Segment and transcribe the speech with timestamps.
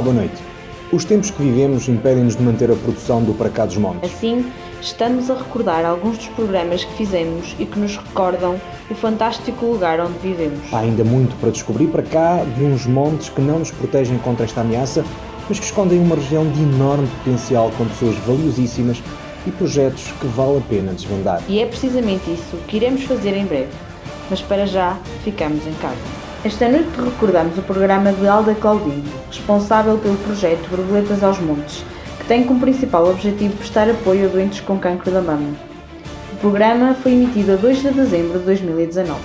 [0.00, 0.42] Olá, boa noite.
[0.90, 4.10] Os tempos que vivemos impedem-nos de manter a produção do Para Cá dos Montes.
[4.10, 8.58] Assim, estamos a recordar alguns dos programas que fizemos e que nos recordam
[8.90, 10.58] o fantástico lugar onde vivemos.
[10.72, 14.46] Há ainda muito para descobrir para cá de uns montes que não nos protegem contra
[14.46, 15.04] esta ameaça,
[15.46, 19.02] mas que escondem uma região de enorme potencial com pessoas valiosíssimas
[19.46, 21.42] e projetos que vale a pena desvendar.
[21.46, 23.68] E é precisamente isso que iremos fazer em breve.
[24.30, 26.19] Mas para já, ficamos em casa.
[26.42, 31.84] Esta noite recordamos o programa de Alda Claudinho, responsável pelo projeto Borboletas aos Montes,
[32.18, 35.54] que tem como principal objetivo prestar apoio a doentes com cancro da mama.
[36.32, 39.20] O programa foi emitido a 2 de dezembro de 2019.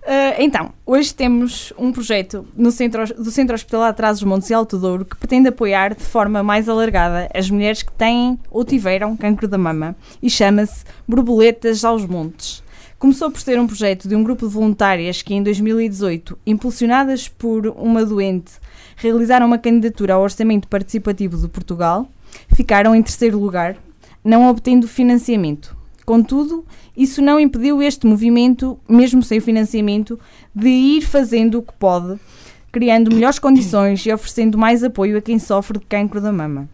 [0.00, 5.04] Uh, então, hoje temos um projeto centro, do Centro Hospitalar Trazos Montes e Alto Douro
[5.04, 9.58] que pretende apoiar de forma mais alargada as mulheres que têm ou tiveram cancro da
[9.58, 12.62] mama e chama-se Borboletas aos Montes.
[13.00, 17.66] Começou por ser um projeto de um grupo de voluntárias que, em 2018, impulsionadas por
[17.68, 18.52] uma doente,
[18.94, 22.06] realizaram uma candidatura ao Orçamento Participativo de Portugal,
[22.54, 23.74] ficaram em terceiro lugar,
[24.22, 25.74] não obtendo financiamento.
[26.04, 26.62] Contudo,
[26.94, 30.20] isso não impediu este movimento, mesmo sem financiamento,
[30.54, 32.20] de ir fazendo o que pode,
[32.70, 36.68] criando melhores condições e oferecendo mais apoio a quem sofre de cancro da mama.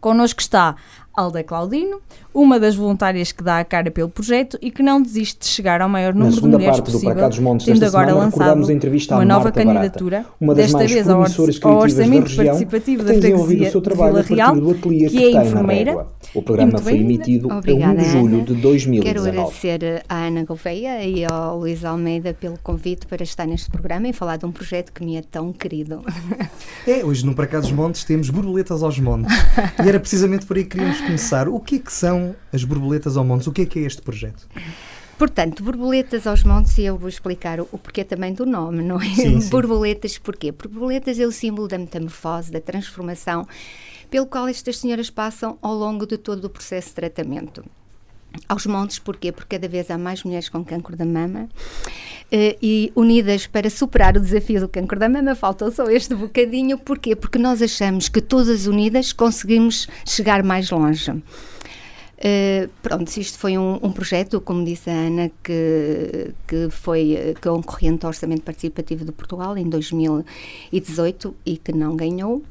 [0.00, 0.76] Connosco está
[1.16, 2.00] Alda Claudino,
[2.32, 5.80] uma das voluntárias que dá a cara pelo projeto e que não desiste de chegar
[5.80, 8.62] ao maior número de mulheres possível, Montes, tendo agora lançado
[9.10, 13.14] uma nova Marta candidatura, Barata, uma das desta vez ao, ao Orçamento região, Participativo da
[13.14, 16.06] Freguesia de Vila Real, que, que é enfermeira.
[16.34, 18.44] O programa foi emitido Obrigada, a 1 de julho Ana.
[18.44, 19.02] de 2019.
[19.04, 24.08] Quero agradecer à Ana Gouveia e ao Luís Almeida pelo convite para estar neste programa
[24.08, 26.02] e falar de um projeto que me é tão querido.
[26.86, 29.34] É, hoje no Para Cá dos Montes temos borboletas aos montes.
[29.84, 31.48] e era precisamente por aí que queríamos começar.
[31.48, 33.46] O que é que são as borboletas aos montes?
[33.46, 34.48] O que é que é este projeto?
[35.16, 39.00] Portanto, borboletas aos montes, e eu vou explicar o, o porquê também do nome, não
[39.00, 39.08] é?
[39.14, 39.48] Sim, sim.
[39.48, 40.50] Borboletas, porquê?
[40.50, 43.46] Porque borboletas é o símbolo da metamorfose, da transformação,
[44.10, 47.64] pelo qual estas senhoras passam ao longo de todo o processo de tratamento.
[48.48, 49.32] Aos montes, porquê?
[49.32, 51.48] Porque cada vez há mais mulheres com cancro da mama
[52.30, 56.76] eh, e unidas para superar o desafio do cancro da mama, faltou só este bocadinho,
[56.78, 57.14] porquê?
[57.14, 61.10] Porque nós achamos que todas unidas conseguimos chegar mais longe.
[61.10, 68.06] Uh, pronto, isto foi um, um, projeto, como disse a Ana, que, que foi concorrente
[68.06, 72.42] ao Orçamento Participativo de Portugal em 2018 e que não ganhou.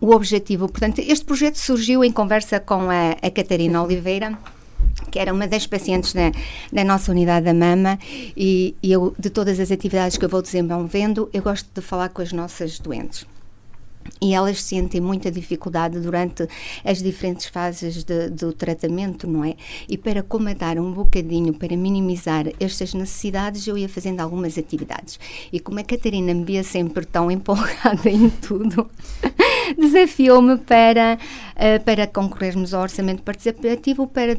[0.00, 4.38] O objetivo, portanto, este projeto surgiu em conversa com a, a Catarina Oliveira,
[5.10, 6.32] que era uma das pacientes da,
[6.72, 7.98] da nossa unidade da mama
[8.36, 12.08] e, e eu, de todas as atividades que eu vou desenvolvendo, eu gosto de falar
[12.08, 13.26] com as nossas doentes
[14.20, 16.46] e elas sentem muita dificuldade durante
[16.84, 19.56] as diferentes fases de, do tratamento, não é?
[19.88, 25.18] E para comandar um bocadinho, para minimizar estas necessidades, eu ia fazendo algumas atividades.
[25.52, 28.88] E como a Catarina me via sempre tão empolgada em tudo,
[29.78, 31.18] desafiou-me para,
[31.56, 34.36] uh, para concorrermos ao orçamento participativo para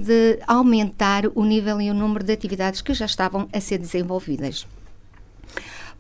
[0.47, 4.65] aumentar o nível e o número de atividades que já estavam a ser desenvolvidas.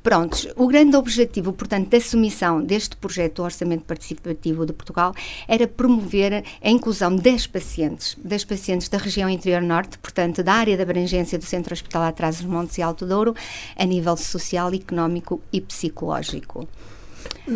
[0.03, 5.15] Prontos, o grande objetivo, portanto, da submissão deste projeto do Orçamento Participativo de Portugal
[5.47, 10.75] era promover a inclusão das pacientes, das pacientes da região interior norte, portanto, da área
[10.75, 13.33] de abrangência do Centro Hospitalar Trás dos Montes e Alto Douro,
[13.77, 16.67] a nível social, económico e psicológico.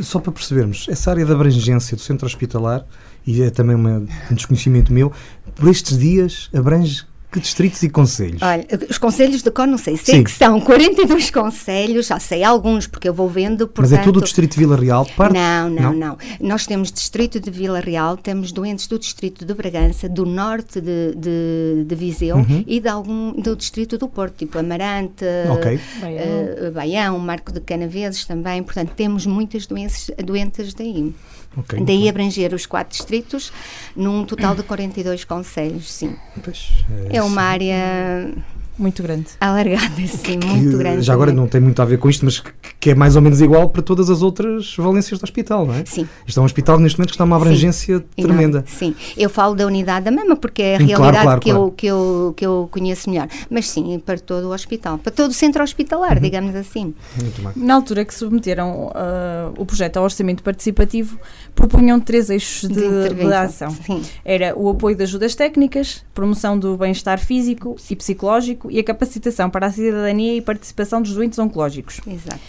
[0.02, 2.88] Só para percebermos, essa área de abrangência do centro hospitalar,
[3.26, 5.12] e é também uma, um desconhecimento meu,
[5.54, 7.06] por estes dias abrange
[7.38, 8.42] que distritos e conselhos?
[8.42, 10.24] Olha, os conselhos de cor não sei, sei Sim.
[10.24, 13.68] que são 42 conselhos, já sei alguns porque eu vou vendo.
[13.68, 15.06] Portanto, Mas é todo o distrito de Vila Real?
[15.16, 15.34] Parte?
[15.34, 20.08] Não, não, não, Nós temos distrito de Vila Real, temos doentes do distrito de Bragança,
[20.10, 22.64] do norte de, de, de Viseu Uhum.
[22.68, 25.80] e de algum do distrito do Porto, tipo Amarante, Ok.
[26.04, 28.62] eh, Baião, Marco de Canaveses também.
[28.64, 31.14] Portanto, temos muitas doenças, doentes daí.
[31.56, 31.80] Ok.
[31.84, 33.52] Daí abranger os quatro distritos
[33.96, 36.16] num total de 42 conselhos, sim.
[36.44, 36.70] Pois,
[37.10, 38.32] É uma área
[38.78, 39.28] Muito grande.
[39.40, 41.02] alargada, sim, que muito grande.
[41.02, 43.22] já agora não tem muito a ver com isto, mas que, que é mais ou
[43.22, 45.84] menos igual para todas as outras valências do hospital, não é?
[45.86, 46.08] Sim.
[46.26, 48.64] Isto é um hospital neste momento que está uma abrangência não- tremenda.
[48.68, 51.50] sim, eu falo da unidade da mama porque é a Hum, claro, realidade claro, que,
[51.50, 51.66] claro.
[51.66, 53.28] Eu, que, eu, que eu conheço melhor.
[53.50, 56.22] Mas sim, para todo o hospital, para todo o centro hospitalar, Uhum.
[56.22, 56.94] digamos assim.
[57.22, 57.52] Muito bem.
[57.56, 61.18] Na altura que submeteram ah, o projeto ao orçamento participativo,
[61.56, 63.72] propunham três eixos de, De de intervenção, ação.
[63.86, 64.02] sim.
[64.24, 69.50] Era o apoio de ajudas técnicas, promoção do bem-estar físico e psicológico e a capacitação
[69.50, 72.00] para a cidadania e participação dos doentes oncológicos.
[72.08, 72.40] Exato.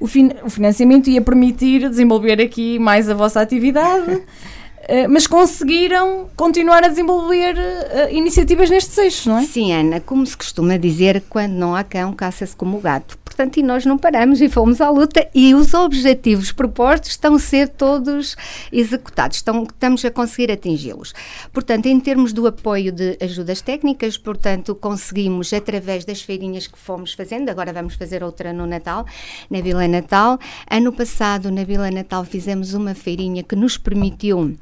[0.00, 4.22] O, fin- o financiamento ia permitir desenvolver aqui mais a vossa atividade
[5.08, 9.42] mas conseguiram continuar a desenvolver uh, iniciativas nestes eixos, não é?
[9.44, 13.18] Sim, Ana, como se costuma dizer, quando não há cão, caça-se como o gato.
[13.24, 17.38] Portanto, e nós não paramos e fomos à luta e os objetivos propostos estão a
[17.40, 18.36] ser todos
[18.70, 21.12] executados, estão, estamos a conseguir atingi-los.
[21.52, 27.12] Portanto, em termos do apoio de ajudas técnicas, portanto, conseguimos através das feirinhas que fomos
[27.12, 29.04] fazendo, agora vamos fazer outra no Natal,
[29.50, 30.38] na Vila Natal.
[30.70, 34.54] Ano passado, na Vila Natal, fizemos uma feirinha que nos permitiu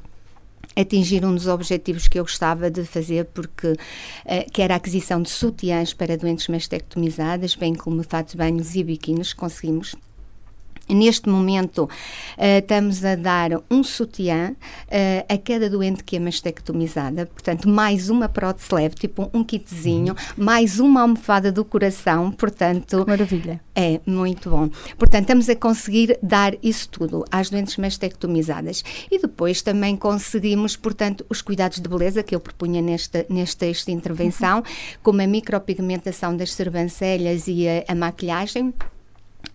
[0.75, 5.21] atingir um dos objetivos que eu gostava de fazer, porque uh, que era a aquisição
[5.21, 9.95] de sutiãs para doentes mastectomizadas, bem como fatos, banhos e biquínis, conseguimos
[10.89, 11.89] Neste momento, uh,
[12.59, 18.27] estamos a dar um sutiã uh, a cada doente que é mastectomizada, portanto, mais uma
[18.27, 20.43] prótese leve, tipo um kitzinho, uhum.
[20.43, 23.05] mais uma almofada do coração, portanto...
[23.07, 23.61] Maravilha.
[23.73, 24.69] É, muito bom.
[24.97, 28.83] Portanto, estamos a conseguir dar isso tudo às doentes mastectomizadas.
[29.09, 33.89] E depois também conseguimos, portanto, os cuidados de beleza que eu propunha nesta, nesta esta
[33.89, 34.63] intervenção, uhum.
[35.01, 38.73] como a micropigmentação das sobrancelhas e a, a maquilhagem,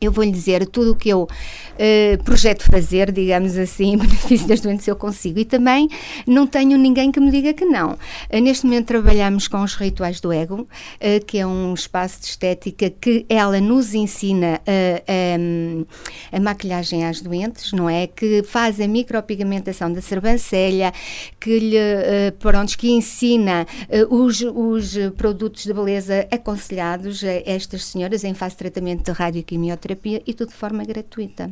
[0.00, 4.46] eu vou lhe dizer tudo o que eu uh, projeto fazer, digamos assim, em benefício
[4.46, 5.38] das doentes eu consigo.
[5.40, 5.88] E também
[6.26, 7.92] não tenho ninguém que me diga que não.
[7.92, 12.26] Uh, neste momento trabalhamos com os rituais do ego, uh, que é um espaço de
[12.26, 18.06] estética que ela nos ensina a, a maquilhagem às doentes, não é?
[18.06, 20.92] Que faz a micropigmentação da sobrancelha,
[21.40, 23.66] que lhe, pronto, que ensina
[24.10, 29.87] os, os produtos de beleza aconselhados a estas senhoras em fase de tratamento de radioquimioterapia
[30.26, 31.50] e tudo de forma gratuita.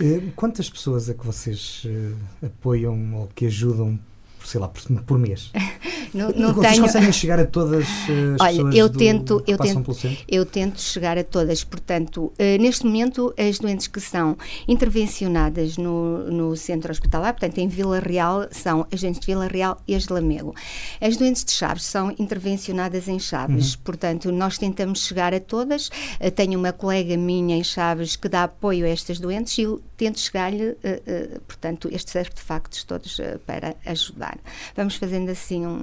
[0.00, 3.98] Eh, quantas pessoas é que vocês uh, apoiam ou que ajudam
[4.44, 5.50] sei lá, por, por mês.
[6.12, 6.82] não, não Vocês tenho...
[6.84, 9.96] conseguem chegar a todas as Olha, pessoas eu do, tento, que eu passam tento, pelo
[9.96, 10.24] centro?
[10.28, 11.64] Eu tento chegar a todas.
[11.64, 14.36] Portanto, uh, neste momento, as doentes que são
[14.68, 19.80] intervencionadas no, no centro hospitalar, portanto, em Vila Real, são as doentes de Vila Real
[19.86, 20.54] e as de Lamego.
[21.00, 23.74] As doentes de Chaves são intervencionadas em Chaves.
[23.74, 23.80] Uhum.
[23.84, 25.88] Portanto, nós tentamos chegar a todas.
[26.20, 29.80] Uh, tenho uma colega minha em Chaves que dá apoio a estas doentes e eu
[29.96, 34.31] tento chegar-lhe, uh, portanto, estes artefactos todos para ajudar.
[34.76, 35.82] Vamos fazer fazendo assim um.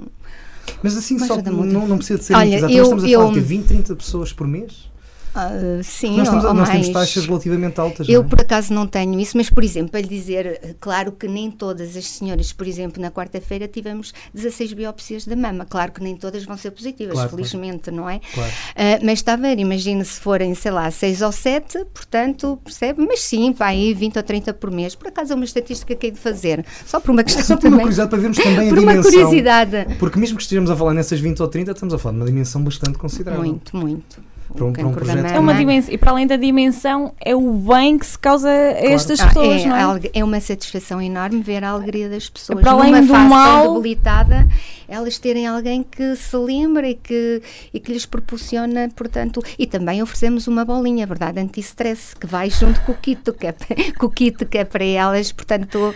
[0.82, 2.72] Mas assim só não, não precisa de ser Olha, muito exato.
[2.72, 4.89] Eu, Nós estamos a eu, falar de 20, 30 pessoas por mês?
[5.34, 8.08] Uh, sim, nós, temos, nós temos taxas relativamente altas.
[8.08, 8.24] Eu, é?
[8.24, 11.96] por acaso, não tenho isso, mas, por exemplo, para lhe dizer, claro que nem todas
[11.96, 15.64] as senhoras, por exemplo, na quarta-feira tivemos 16 biópsias da mama.
[15.64, 17.96] Claro que nem todas vão ser positivas, claro, felizmente, claro.
[17.96, 18.20] não é?
[18.34, 18.50] Claro.
[18.50, 23.06] Uh, mas está a ver, imagine se forem, sei lá, 6 ou 7, portanto, percebe?
[23.06, 24.94] Mas sim, para aí 20 ou 30 por mês.
[24.94, 27.42] Por acaso é uma estatística que hei de fazer, só por uma questão.
[27.42, 29.02] É só por também, uma curiosidade, para vermos também por a dimensão.
[29.02, 29.96] Por uma curiosidade.
[29.98, 32.26] Porque mesmo que estejamos a falar nessas 20 ou 30, estamos a falar de uma
[32.26, 33.44] dimensão bastante considerável.
[33.44, 35.26] Muito, muito para um, para um projeto.
[35.26, 38.72] É uma dimensão, e para além da dimensão, é o bem que se causa a
[38.72, 38.86] claro.
[38.86, 40.00] estas ah, pessoas, é, não é?
[40.12, 42.58] É uma satisfação enorme ver a alegria das pessoas.
[42.58, 44.48] É para além Numa do fase mal, debilitada,
[44.88, 47.42] elas terem alguém que se lembra e que,
[47.72, 52.80] e que lhes proporciona, portanto, e também oferecemos uma bolinha, verdade, anti-stress, que vai junto
[52.82, 53.54] com o kit, que é,
[53.98, 55.94] com o kit que é para elas, portanto,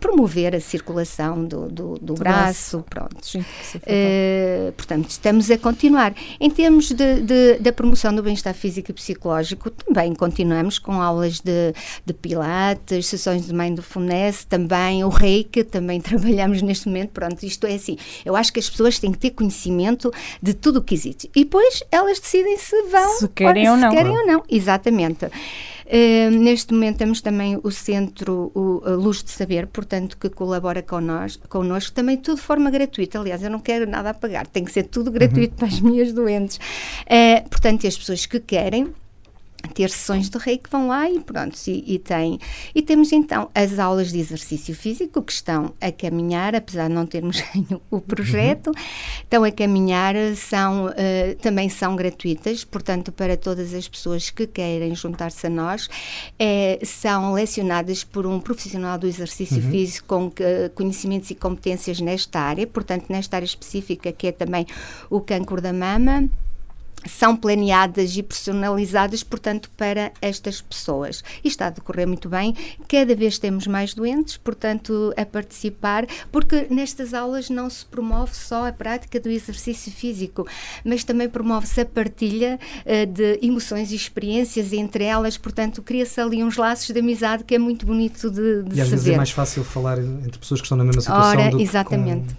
[0.00, 3.16] promover a circulação do, do, do braço, braço, pronto.
[3.20, 6.14] Sim, uh, portanto, estamos a continuar.
[6.40, 11.40] Em termos de, de, da promoção do bem-estar físico e psicológico, também continuamos com aulas
[11.40, 11.74] de,
[12.06, 17.74] de pilates, sessões de mindfulness, também o reiki, também trabalhamos neste momento, pronto, isto é
[17.74, 21.28] assim, eu acho que as pessoas têm que ter conhecimento de tudo o que existe.
[21.34, 23.90] E depois elas decidem se vão se querem ou, ou não.
[23.90, 24.44] querem ou não.
[24.48, 25.26] Exatamente.
[25.86, 31.48] Uh, neste momento temos também o Centro o, Luz de Saber, portanto, que colabora connosco,
[31.48, 33.18] connosco, também tudo de forma gratuita.
[33.18, 35.58] Aliás, eu não quero nada a pagar, tem que ser tudo gratuito uhum.
[35.58, 36.56] para as minhas doentes.
[36.56, 38.92] Uh, portanto, as pessoas que querem
[39.68, 42.38] ter sessões de rei que vão lá e pronto, e, e, tem.
[42.74, 47.06] E temos então as aulas de exercício físico que estão a caminhar, apesar de não
[47.06, 47.42] termos
[47.90, 48.82] o projeto, uhum.
[49.22, 50.92] estão a caminhar, são, uh,
[51.40, 55.88] também são gratuitas, portanto, para todas as pessoas que querem juntar-se a nós,
[56.38, 59.70] é, são lecionadas por um profissional do exercício uhum.
[59.70, 64.66] físico com uh, conhecimentos e competências nesta área, portanto, nesta área específica que é também
[65.10, 66.28] o câncer da mama
[67.06, 71.22] são planeadas e personalizadas, portanto, para estas pessoas.
[71.42, 72.54] E está a decorrer muito bem.
[72.88, 78.68] Cada vez temos mais doentes, portanto, a participar, porque nestas aulas não se promove só
[78.68, 80.46] a prática do exercício físico,
[80.84, 86.42] mas também promove-se a partilha uh, de emoções e experiências entre elas, portanto, cria-se ali
[86.42, 88.90] uns laços de amizade que é muito bonito de, de e às saber.
[88.90, 92.34] vezes é mais fácil falar entre pessoas que estão na mesma situação Ora, do exatamente.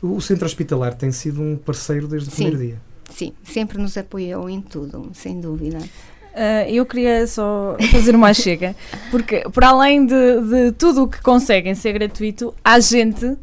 [0.00, 0.16] Com...
[0.16, 2.44] O Centro Hospitalar tem sido um parceiro desde o Sim.
[2.44, 2.87] primeiro dia.
[3.08, 5.78] Sim, sempre nos apoiou em tudo, sem dúvida.
[5.78, 8.76] Uh, eu queria só fazer uma chega,
[9.10, 13.36] porque para além de, de tudo o que conseguem ser gratuito, há gente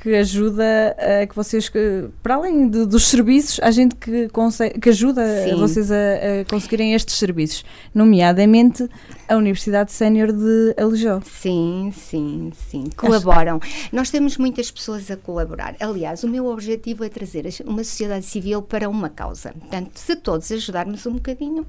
[0.00, 4.80] que ajuda a que vocês, que, para além de, dos serviços, há gente que, consegue,
[4.80, 5.56] que ajuda Sim.
[5.56, 7.64] vocês a, a, conseguirem estes serviços,
[7.94, 8.88] nomeadamente
[9.30, 11.20] a Universidade Sénior de Alijó.
[11.24, 13.60] Sim, sim, sim, colaboram.
[13.92, 15.76] Nós temos muitas pessoas a colaborar.
[15.78, 19.52] Aliás, o meu objetivo é trazer uma sociedade civil para uma causa.
[19.52, 21.64] Portanto, se todos ajudarmos um bocadinho,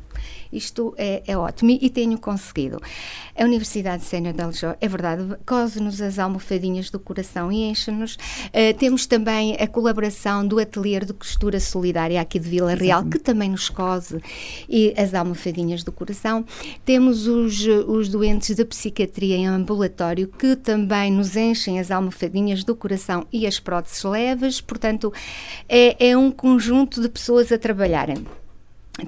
[0.51, 2.81] isto é, é ótimo e, tenho conseguido.
[3.37, 8.15] A Universidade Sénior de Aljó, é verdade, cose-nos as almofadinhas do coração e enche-nos.
[8.15, 13.17] Uh, temos também a colaboração do Ateliê de Costura Solidária aqui de Vila Real, Exatamente.
[13.17, 14.19] que também nos cose
[14.67, 16.43] e as almofadinhas do coração.
[16.83, 17.50] Temos os,
[17.87, 23.45] os doentes de psiquiatria em ambulatório, que também nos enchem as almofadinhas do coração e
[23.45, 24.61] as próteses leves.
[24.61, 25.13] Portanto,
[25.67, 28.25] é, é um conjunto de pessoas a trabalharem.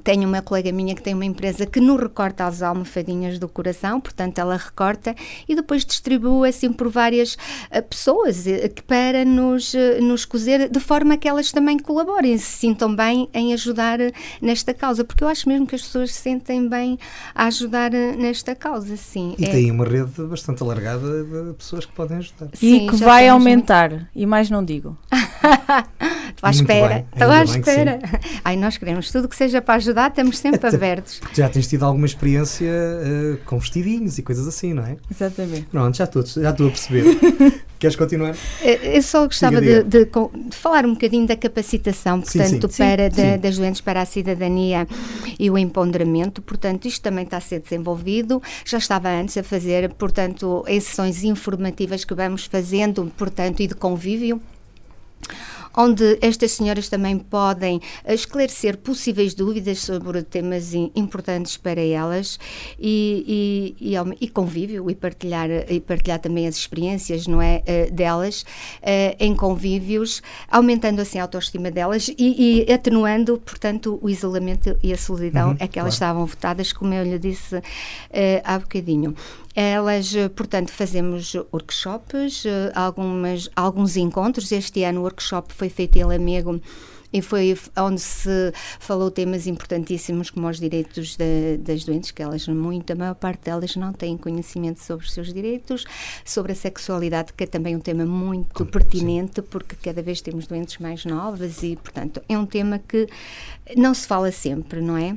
[0.03, 3.99] Tenho uma colega minha que tem uma empresa que nos recorta as almofadinhas do coração,
[3.99, 5.15] portanto ela recorta
[5.47, 10.79] e depois distribui assim por várias uh, pessoas uh, para nos, uh, nos cozer de
[10.79, 13.99] forma que elas também colaborem, se sintam bem em ajudar
[14.41, 16.97] nesta causa, porque eu acho mesmo que as pessoas se sentem bem
[17.35, 19.35] a ajudar nesta causa, sim.
[19.37, 19.49] E é.
[19.49, 22.49] tem uma rede bastante alargada de pessoas que podem ajudar.
[22.53, 24.07] Sim, e que vai aumentar, muito...
[24.15, 24.97] e mais não digo.
[26.35, 27.99] Estou à espera, estou à espera.
[28.43, 31.21] Ai, nós queremos tudo que seja para ajudar, estamos sempre abertos.
[31.33, 34.97] Já tens tido alguma experiência uh, com vestidinhos e coisas assim, não é?
[35.09, 35.65] Exatamente.
[35.71, 37.03] Pronto, já estou, já estou a perceber.
[37.79, 38.33] Queres continuar?
[38.61, 40.05] Eh, eu só gostava diga, diga.
[40.05, 42.83] De, de, de, falar um bocadinho da capacitação, portanto, sim, sim.
[42.83, 44.87] para sim, de, das doentes para a cidadania
[45.37, 46.41] e o empoderamento.
[46.41, 48.41] Portanto, isto também está a ser desenvolvido.
[48.63, 54.41] Já estava antes a fazer, portanto, sessões informativas que vamos fazendo, portanto, e de convívio
[55.75, 62.39] onde estas senhoras também podem eh, esclarecer possíveis dúvidas sobre temas importantes para elas
[62.79, 67.89] e, e, e, e convívio e partilhar, e partilhar também as experiências não é, eh,
[67.91, 68.45] delas
[68.81, 74.93] eh, em convívios, aumentando assim a autoestima delas e, e atenuando, portanto, o isolamento e
[74.93, 76.13] a solidão uhum, a que elas claro.
[76.13, 77.61] estavam votadas, como eu lhe disse
[78.43, 79.15] há bocadinho.
[79.55, 84.51] Elas, eh, portanto, fazemos workshops, eh, algumas, alguns encontros.
[84.51, 86.59] Este ano o workshop foi feito em Lamego
[87.13, 92.47] e foi onde se falou temas importantíssimos como os direitos de, das doentes, que elas,
[92.47, 95.85] muito, a maior parte delas não têm conhecimento sobre os seus direitos,
[96.25, 100.79] sobre a sexualidade, que é também um tema muito pertinente, porque cada vez temos doentes
[100.79, 103.07] mais novas e, portanto, é um tema que
[103.77, 105.15] não se fala sempre, não é?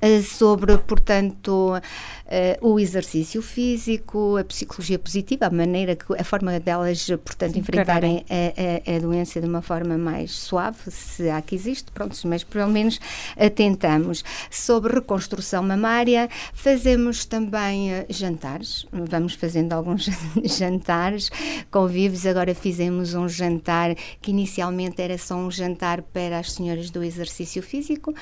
[0.00, 6.58] Eh, sobre, portanto, uh, o exercício físico, a psicologia positiva, a maneira que a forma
[6.58, 11.42] delas, portanto, Sim, enfrentarem a, a, a, doença de uma forma mais suave, se há
[11.42, 12.98] que existe, pronto, mas pelo menos
[13.54, 14.24] tentamos.
[14.50, 20.08] Sobre reconstrução mamária, fazemos também uh, jantares, vamos fazendo alguns
[20.44, 21.30] jantares,
[21.70, 27.02] convívios, agora fizemos um jantar que inicialmente era só um jantar para as senhoras do
[27.02, 28.14] exercício físico,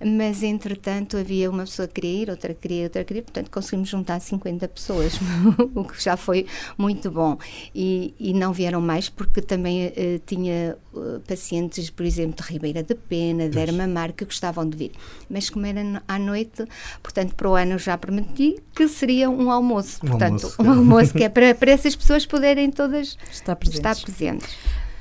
[0.00, 4.20] mas entretanto havia uma pessoa que queria ir, outra queria, outra queria, portanto conseguimos juntar
[4.20, 5.18] 50 pessoas,
[5.74, 7.36] o que já foi muito bom.
[7.74, 9.92] E, e não vieram mais porque também uh,
[10.26, 14.92] tinha uh, pacientes, por exemplo, de Ribeira de Pena, de Ermamar, que gostavam de vir.
[15.28, 16.64] Mas como era à noite,
[17.02, 19.98] portanto, para o ano já prometi que seria um almoço.
[20.04, 23.78] Um portanto, almoço, um almoço que é para, para essas pessoas poderem todas estar presentes.
[23.78, 24.56] estar presentes.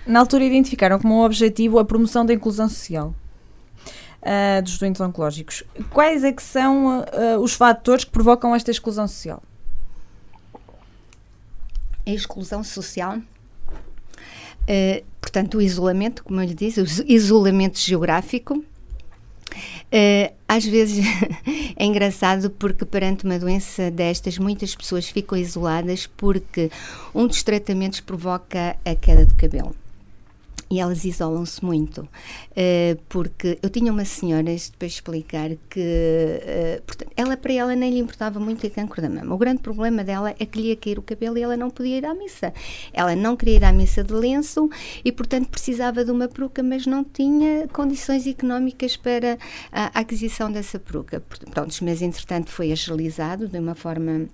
[0.06, 3.14] Na altura identificaram como objetivo a promoção da inclusão social
[4.22, 5.64] uh, dos doentes oncológicos.
[5.90, 9.42] Quais é que são uh, os fatores que provocam esta exclusão social?
[12.06, 13.20] A exclusão social
[14.62, 18.64] Uh, portanto, o isolamento, como eu lhe disse, o isolamento geográfico.
[19.94, 21.06] Uh, às vezes
[21.76, 26.72] é engraçado porque perante uma doença destas muitas pessoas ficam isoladas porque
[27.14, 29.76] um dos tratamentos provoca a queda do cabelo
[30.72, 37.12] e elas isolam-se muito, uh, porque eu tinha uma senhora, para explicar, que uh, portanto,
[37.16, 39.36] ela para ela nem lhe importava muito o cancro da mama.
[39.36, 41.98] O grande problema dela é que lhe ia cair o cabelo e ela não podia
[41.98, 42.54] ir à missa.
[42.94, 44.70] Ela não queria ir à missa de lenço
[45.04, 49.38] e, portanto, precisava de uma peruca, mas não tinha condições económicas para
[49.72, 51.22] a aquisição dessa peruca.
[51.52, 54.30] Pronto, mas entretanto foi agilizado de uma forma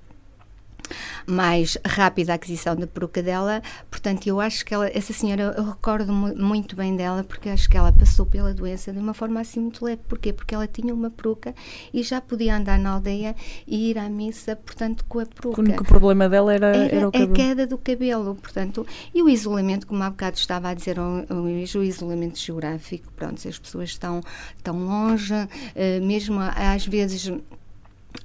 [1.25, 5.63] mais rápida a aquisição da peruca dela, portanto, eu acho que ela, essa senhora, eu
[5.63, 9.60] recordo muito bem dela, porque acho que ela passou pela doença de uma forma assim
[9.60, 10.01] muito leve.
[10.08, 10.34] Porquê?
[10.34, 11.53] Porque ela tinha uma peruca
[11.94, 13.36] e já podia andar na aldeia
[13.67, 15.62] e ir à missa, portanto, com a peruca.
[15.62, 17.32] O único problema dela era, era, era o cabelo.
[17.32, 21.25] a queda do cabelo, portanto, e o isolamento, como há bocado estava a dizer, o,
[21.34, 24.22] o isolamento geográfico, pronto, se as pessoas estão
[24.63, 27.32] tão longe, uh, mesmo às vezes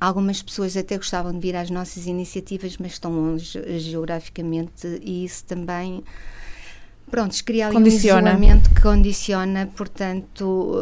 [0.00, 5.44] Algumas pessoas até gostavam de vir às nossas iniciativas, mas estão longe geograficamente e isso
[5.44, 6.02] também
[7.10, 8.32] pronto, cria ali condiciona.
[8.32, 10.72] um isolamento que condiciona, portanto,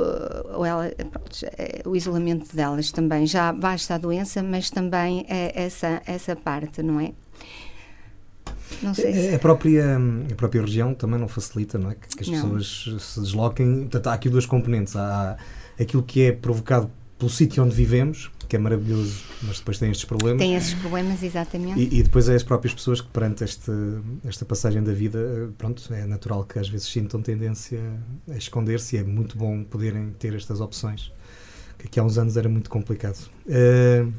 [0.54, 3.26] uh, ela, pronto, é, o isolamento delas também.
[3.26, 7.12] Já basta a doença, mas também é essa, essa parte, não é?
[8.80, 9.34] Não sei se...
[9.34, 9.98] a, própria,
[10.30, 11.96] a própria região também não facilita não é?
[11.96, 12.34] que, que as não.
[12.56, 13.80] pessoas se desloquem.
[13.80, 14.94] Portanto, há aqui duas componentes.
[14.94, 15.36] Há
[15.78, 20.04] aquilo que é provocado pelo sítio onde vivemos, que é maravilhoso, mas depois tem estes
[20.04, 20.40] problemas.
[20.40, 21.78] Tem esses problemas, exatamente.
[21.78, 23.70] E, e depois é as próprias pessoas que, perante este,
[24.24, 27.78] esta passagem da vida, pronto, é natural que às vezes sintam tendência
[28.28, 31.12] a esconder-se e é muito bom poderem ter estas opções,
[31.78, 33.30] que aqui há uns anos era muito complicado.
[33.46, 34.12] Uh,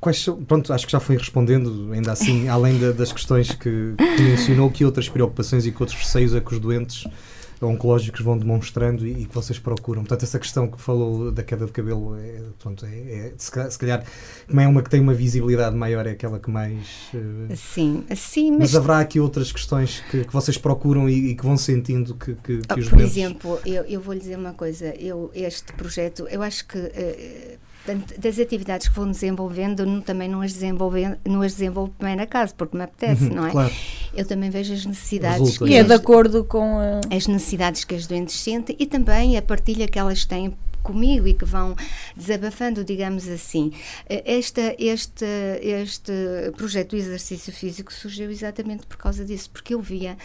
[0.00, 3.94] quais são, pronto, acho que já foi respondendo, ainda assim, além da, das questões que,
[4.16, 7.04] que mencionou, que outras preocupações e que outros receios é que os doentes
[7.62, 10.02] oncológicos vão demonstrando e, e, que vocês procuram.
[10.02, 14.04] Portanto, essa questão que falou da queda de cabelo, é, pronto, é, é se, calhar,
[14.48, 16.86] como é uma que tem uma visibilidade maior, é aquela que mais.
[17.14, 21.34] Uh, sim, sim, mas, mas haverá aqui outras questões que, que vocês procuram e, e,
[21.34, 24.54] que vão sentindo que, que, que os Por exemplo, eu, eu vou lhe dizer uma
[24.54, 26.78] coisa, eu, este projeto, eu acho que.
[26.78, 31.92] Uh, Portanto, das atividades que vou desenvolvendo, não, também não as, desenvolvendo, não as desenvolvo
[32.00, 33.50] bem na casa, porque me apetece, uhum, não é?
[33.50, 33.72] Claro.
[34.14, 35.58] Eu também vejo as necessidades.
[35.58, 36.78] que é de acordo com.
[36.78, 37.00] A...
[37.14, 41.34] As necessidades que as doentes sentem e também a partilha que elas têm comigo e
[41.34, 41.74] que vão
[42.16, 43.72] desabafando, digamos assim.
[44.08, 45.24] Esta, este,
[45.60, 46.12] este
[46.56, 50.16] projeto do exercício físico surgiu exatamente por causa disso, porque eu via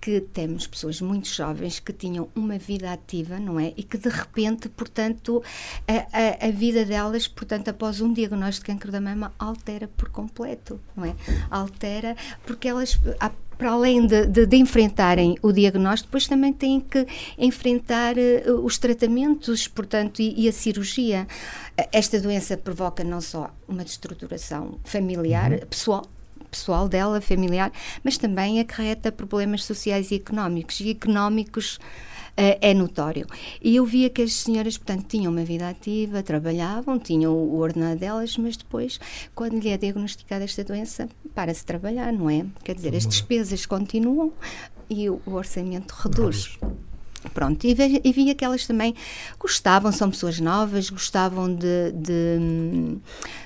[0.00, 3.72] que temos pessoas muito jovens que tinham uma vida ativa, não é?
[3.76, 5.42] E que de repente, portanto,
[5.86, 10.08] a, a, a, vida delas, portanto, após um diagnóstico de câncer da mama, altera por
[10.10, 11.14] completo, não é?
[11.50, 12.98] Altera porque elas,
[13.56, 18.78] para além de, de, de enfrentarem o diagnóstico, depois também têm que enfrentar uh, os
[18.78, 21.26] tratamentos, portanto, e, e, a cirurgia.
[21.92, 25.58] Esta doença provoca não só uma destruturação familiar, uhum.
[25.66, 26.04] pessoal,
[26.50, 30.80] pessoal dela, familiar, mas também acarreta problemas sociais e económicos.
[30.80, 33.26] E económicos uh, é notório.
[33.62, 37.98] E eu via que as senhoras, portanto, tinham uma vida ativa, trabalhavam, tinham o ordenado
[37.98, 39.00] delas, mas depois,
[39.34, 42.46] quando lhe é diagnosticada esta doença, para-se trabalhar, não é?
[42.64, 44.32] Quer dizer, as despesas continuam
[44.88, 46.58] e o, o orçamento reduz.
[47.34, 48.94] Pronto, e, e via que elas também
[49.38, 52.98] gostavam, são pessoas novas, gostavam de, de,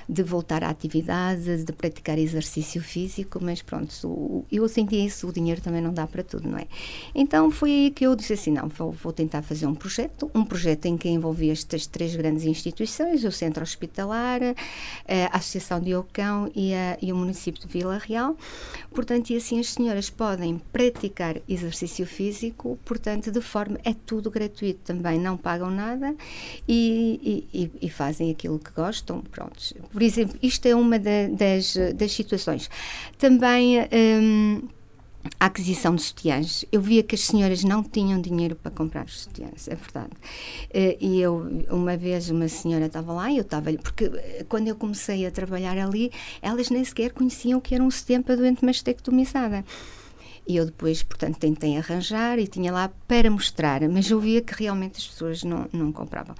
[0.07, 5.33] de, voltar à atividade, de praticar exercício físico, mas pronto, o, eu sentia isso, o
[5.33, 6.67] dinheiro também não dá para tudo, não é?
[7.15, 10.45] Então foi aí que eu disse assim: não, vou, vou tentar fazer um projeto, um
[10.45, 14.41] projeto em que envolvia estas três grandes instituições: o Centro Hospitalar,
[15.31, 18.37] a Associação de Ocão e, a, e o município de Vila Real.
[18.93, 24.79] Portanto, e assim as senhoras podem praticar exercício físico, portanto, de forma é tudo gratuito
[24.83, 26.15] também, não pagam nada
[26.67, 29.21] e, e, e fazem aquilo que gostam.
[29.21, 29.53] Pronto.
[29.91, 32.69] Por exemplo, isto é uma da, das, das situações.
[33.17, 33.79] Também.
[33.91, 34.61] Hum,
[35.39, 36.65] a aquisição de sutiãs.
[36.71, 40.11] Eu via que as senhoras não tinham dinheiro para comprar os sutiãs, é verdade.
[40.73, 44.67] Eh, e eu, uma vez, uma senhora estava lá e eu estava porque eh, quando
[44.67, 48.63] eu comecei a trabalhar ali, elas nem sequer conheciam que era um sutiã para doente
[48.65, 49.63] mastectomizada.
[50.47, 54.53] E eu depois, portanto, tentei arranjar e tinha lá para mostrar, mas eu via que
[54.53, 56.35] realmente as pessoas não, não compravam.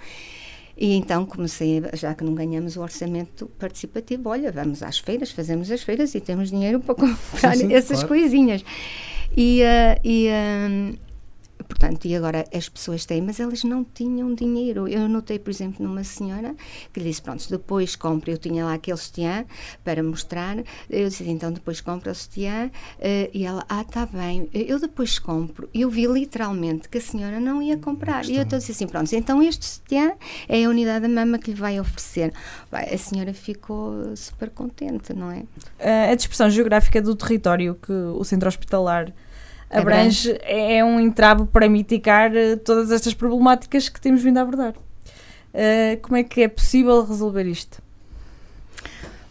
[0.76, 5.72] E então comecei, já que não ganhamos o orçamento participativo, olha, vamos às feiras, fazemos
[5.72, 8.08] as feiras e temos dinheiro para comprar sim, sim, essas claro.
[8.08, 8.66] coisinhas.
[9.38, 10.98] E, uh, e, uh,
[11.64, 14.88] Portanto, e agora as pessoas têm, mas elas não tinham dinheiro.
[14.88, 16.56] Eu notei, por exemplo, numa senhora
[16.92, 18.32] que lhe disse: Pronto, depois compre.
[18.32, 19.46] Eu tinha lá aquele sutiã
[19.84, 20.58] para mostrar.
[20.90, 22.70] Eu disse: Então, depois compra o sutiã.
[23.00, 25.70] Uh, e ela: Ah, está bem, eu depois compro.
[25.74, 28.26] Eu vi literalmente que a senhora não ia comprar.
[28.26, 30.14] E eu estou a dizer assim: Pronto, então este sutiã
[30.48, 32.34] é a unidade da mama que lhe vai oferecer.
[32.72, 35.44] A senhora ficou super contente, não é?
[36.12, 39.14] A dispersão geográfica do território que o centro hospitalar
[39.80, 44.42] abrange é, é um entrave para mitigar eh, todas estas problemáticas que temos vindo a
[44.42, 44.74] abordar.
[45.54, 47.82] Uh, como é que é possível resolver isto?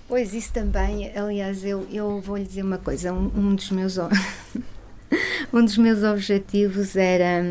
[0.06, 3.98] Pois, isso também, aliás, eu, eu vou lhe dizer uma coisa, um, um dos meus
[5.52, 7.42] um dos meus objetivos era,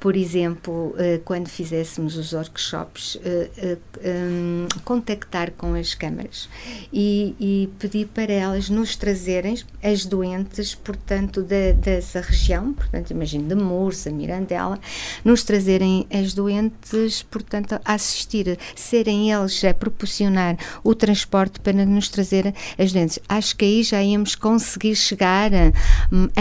[0.00, 6.48] por exemplo, uh, quando fizéssemos os workshops, uh, um, contactar com as câmaras
[6.90, 13.54] e, e, pedir para elas nos trazerem as doentes, portanto, dessa região, portanto, imagino de
[13.54, 14.78] Mursa, Mirandela,
[15.22, 22.08] nos trazerem as doentes, portanto, a assistir, serem eles a proporcionar o transporte para nos
[22.08, 23.18] trazer as doentes.
[23.28, 25.72] Acho que aí já íamos conseguir chegar a,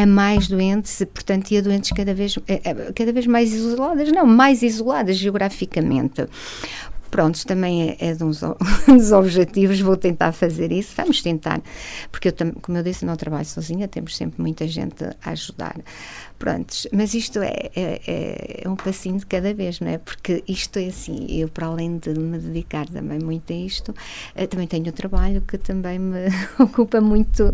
[0.02, 4.12] a mais doentes, portanto, e a doentes cada vez, eh, eh, cada vez mais isoladas,
[4.12, 6.28] não, mais isoladas geograficamente.
[7.10, 8.42] Prontos, também é, é uns,
[8.88, 11.62] dos objetivos, vou tentar fazer isso, vamos tentar,
[12.12, 15.78] porque eu, como eu disse, não trabalho sozinha, temos sempre muita gente a ajudar.
[16.38, 19.98] Prontos, mas isto é, é, é, um passinho de cada vez, não é?
[19.98, 23.94] Porque isto é assim, eu para além de me dedicar também muito a isto,
[24.36, 26.28] eh, também tenho trabalho que também me
[26.60, 27.54] ocupa muito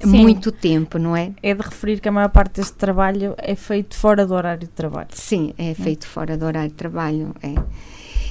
[0.00, 0.18] Sim.
[0.18, 1.32] muito tempo, não é?
[1.42, 4.68] É de referir que a maior parte deste trabalho é feito fora do horário de
[4.68, 5.08] trabalho.
[5.12, 6.08] Sim, é feito é?
[6.08, 7.54] fora do horário de trabalho, é.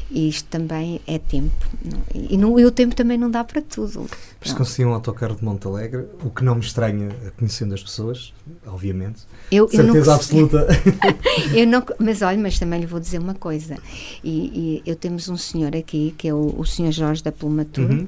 [0.10, 1.68] E isto também é tempo.
[1.84, 2.02] Não?
[2.16, 4.10] E, não, e o tempo também não dá para tudo.
[4.40, 8.34] Mas consegui um autocarro de Monte Alegre, o que não me estranha conhecendo as pessoas,
[8.66, 9.24] obviamente.
[9.52, 10.68] Eu, Certeza eu não absoluta.
[11.54, 13.78] eu não, mas olha, mas também lhe vou dizer uma coisa.
[14.24, 17.92] E, e eu temos um senhor aqui, que é o, o senhor Jorge da Plumatur,
[17.92, 18.08] uhum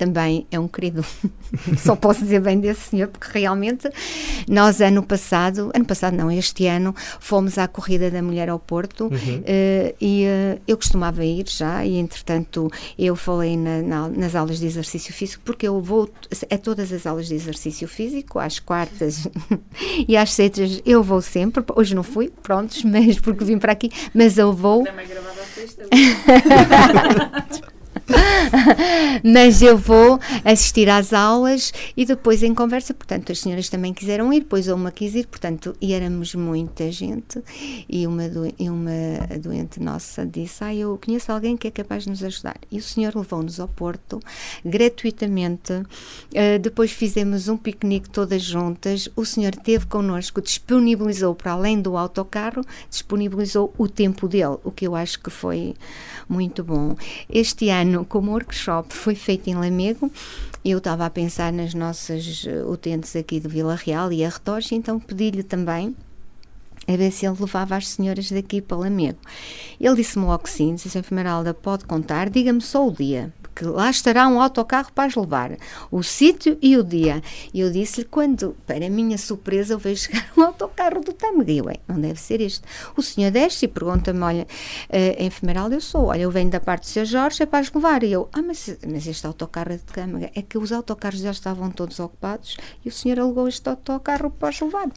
[0.00, 1.04] também é um querido.
[1.76, 3.86] Só posso dizer bem desse senhor, porque realmente
[4.48, 9.04] nós, ano passado, ano passado não, este ano, fomos à Corrida da Mulher ao Porto
[9.04, 9.10] uhum.
[9.10, 14.58] uh, e uh, eu costumava ir já, e entretanto eu falei na, na, nas aulas
[14.58, 16.08] de exercício físico, porque eu vou
[16.50, 19.28] a todas as aulas de exercício físico, às quartas
[20.08, 21.62] e às sextas eu vou sempre.
[21.76, 24.82] Hoje não fui, prontos, mas porque vim para aqui, mas eu vou.
[24.82, 25.84] Também gravado a sexta.
[29.24, 34.32] Mas eu vou assistir às aulas e depois em conversa, portanto, as senhoras também quiseram
[34.32, 37.42] ir, depois uma quis ir, portanto, e éramos muita gente.
[37.88, 38.90] E uma, do, e uma
[39.40, 42.56] doente nossa disse, ah, eu conheço alguém que é capaz de nos ajudar.
[42.70, 44.20] E o senhor levou-nos ao Porto
[44.64, 51.80] gratuitamente, uh, depois fizemos um piquenique todas juntas, o senhor teve connosco, disponibilizou para além
[51.80, 55.74] do autocarro, disponibilizou o tempo dele, o que eu acho que foi
[56.28, 56.96] muito bom.
[57.28, 60.10] Este ano, como o workshop foi feito em Lamego,
[60.64, 65.00] eu estava a pensar nas nossas eh, utentes aqui de Vila Real e arredores, então
[65.00, 65.96] pedi-lhe também
[66.86, 69.18] a ver se ele levava as senhoras daqui para Lamego.
[69.80, 73.66] Ele disse-me logo sim, disse a enfermeira Alda, pode contar, diga-me só o dia que
[73.66, 75.58] lá estará um autocarro para as levar,
[75.90, 77.22] o sítio e o dia.
[77.52, 81.66] E eu disse-lhe quando, para minha surpresa, eu vejo chegar um autocarro do Tâmega.
[81.66, 82.62] Ué, não deve ser este.
[82.96, 84.46] O senhor desce e pergunta-me, olha,
[84.88, 87.04] uh, enfermeira eu sou, olha, eu venho da parte do Sr.
[87.04, 88.02] Jorge, é para as levar.
[88.02, 90.30] E eu, ah, mas, mas este autocarro é de Tâmega.
[90.34, 94.48] É que os autocarros já estavam todos ocupados e o senhor alugou este autocarro para
[94.48, 94.88] as levar.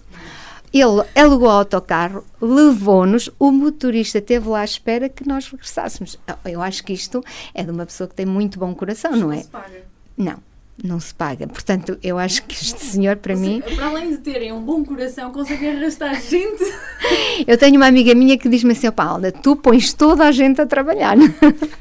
[0.73, 6.17] Ele alugou o autocarro, levou-nos, o motorista esteve lá à espera que nós regressássemos.
[6.43, 9.35] Eu acho que isto é de uma pessoa que tem muito bom coração, não é?
[9.35, 9.83] Não se paga.
[10.17, 10.37] Não,
[10.83, 11.47] não se paga.
[11.47, 13.61] Portanto, eu acho que este senhor, para mim.
[13.75, 16.63] Para além de terem um bom coração, conseguem arrastar gente.
[17.45, 20.65] eu tenho uma amiga minha que diz-me assim: Paula, tu pões toda a gente a
[20.65, 21.17] trabalhar.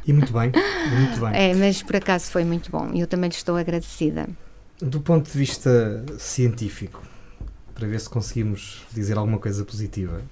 [0.07, 0.53] E muito bem,
[0.99, 1.31] muito bem.
[1.33, 4.29] É, mas por acaso foi muito bom e eu também lhe estou agradecida.
[4.81, 7.01] Do ponto de vista científico,
[7.83, 10.23] para ver se conseguimos dizer alguma coisa positiva.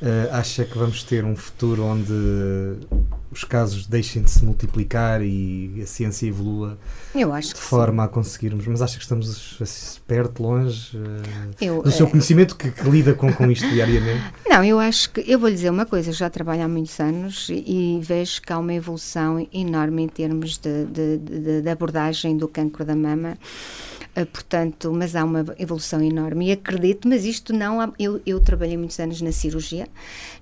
[0.00, 2.12] Uh, acha que vamos ter um futuro onde
[3.32, 6.76] os casos deixem de se multiplicar e a ciência evolua
[7.14, 8.08] de forma sim.
[8.08, 8.66] a conseguirmos?
[8.66, 13.14] Mas acha que estamos perto, longe uh, eu, do seu uh, conhecimento que, que, lida
[13.14, 14.22] com, com isto diariamente?
[14.48, 16.98] Não, eu acho que eu vou lhe dizer uma coisa, eu já trabalho há muitos
[17.00, 21.68] anos e, e vejo que há uma evolução enorme em termos de, de, de, de
[21.68, 23.36] abordagem do cancro da mama.
[24.14, 27.80] Uh, portanto, mas há uma evolução enorme e acredito, mas isto não.
[27.80, 29.88] Há, eu, eu trabalhei muitos anos na cirurgia,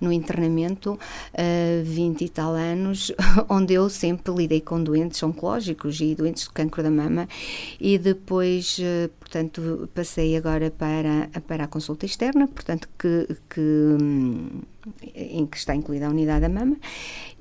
[0.00, 3.12] no internamento, uh, 20 e tal anos,
[3.48, 7.28] onde eu sempre lidei com doentes oncológicos e doentes de cancro da mama
[7.80, 14.62] e depois, uh, portanto, passei agora para, para a consulta externa, portanto, que, que um,
[15.14, 16.76] em que está incluída a unidade da mama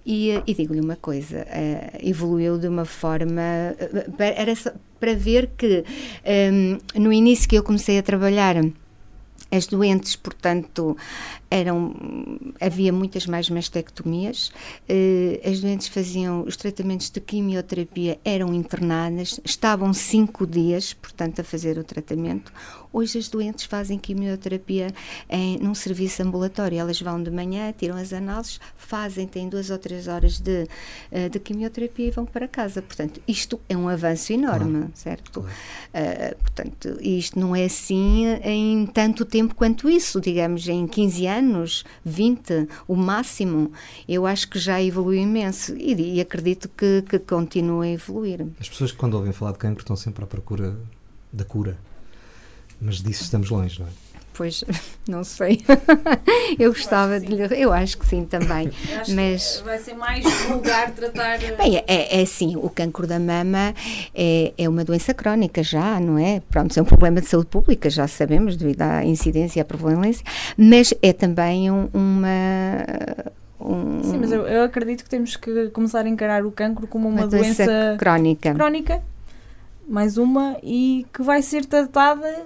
[0.09, 3.75] e, e digo-lhe uma coisa, uh, evoluiu de uma forma.
[3.79, 5.83] Uh, era só, para ver que
[6.51, 8.55] um, no início que eu comecei a trabalhar
[9.51, 10.97] as doentes, portanto,
[11.49, 11.93] eram
[12.59, 14.51] havia muitas mais mastectomias.
[14.89, 21.43] Uh, as doentes faziam os tratamentos de quimioterapia, eram internadas, estavam cinco dias, portanto, a
[21.43, 22.51] fazer o tratamento.
[22.91, 24.87] Hoje as doentes fazem quimioterapia
[25.29, 26.79] em, num serviço ambulatório.
[26.79, 30.67] Elas vão de manhã, tiram as análises, fazem, têm duas ou três horas de,
[31.11, 32.81] uh, de quimioterapia e vão para casa.
[32.81, 34.91] Portanto, isto é um avanço enorme, claro.
[34.93, 35.31] certo?
[35.31, 35.49] Claro.
[35.49, 41.38] Uh, portanto, isto não é assim em tanto tempo quanto isso, digamos, em 15 anos
[41.39, 43.71] anos, 20, o máximo,
[44.07, 48.45] eu acho que já evoluiu imenso e, e acredito que, que continue a evoluir.
[48.59, 50.77] As pessoas que quando ouvem falar de cancro estão sempre à procura
[51.31, 51.77] da cura,
[52.81, 54.08] mas disso estamos longe, não é?
[54.39, 54.63] Pois,
[55.05, 55.59] não sei.
[56.57, 57.61] eu gostava de lhe.
[57.61, 58.71] Eu acho que sim também.
[59.13, 61.39] mas vai ser mais vulgar tratar.
[61.57, 63.75] Bem, é, é assim, o cancro da mama
[64.15, 66.41] é, é uma doença crónica já, não é?
[66.49, 70.25] Pronto, é um problema de saúde pública, já sabemos, devido à incidência e à prevalência,
[70.57, 72.77] mas é também um, uma.
[73.59, 77.09] Um, Sim, mas eu, eu, acredito que temos que começar a encarar o cancro como
[77.09, 78.53] uma, uma doença, doença crónica.
[78.53, 79.03] crónica,
[79.85, 82.45] mais uma, e que vai ser tratada,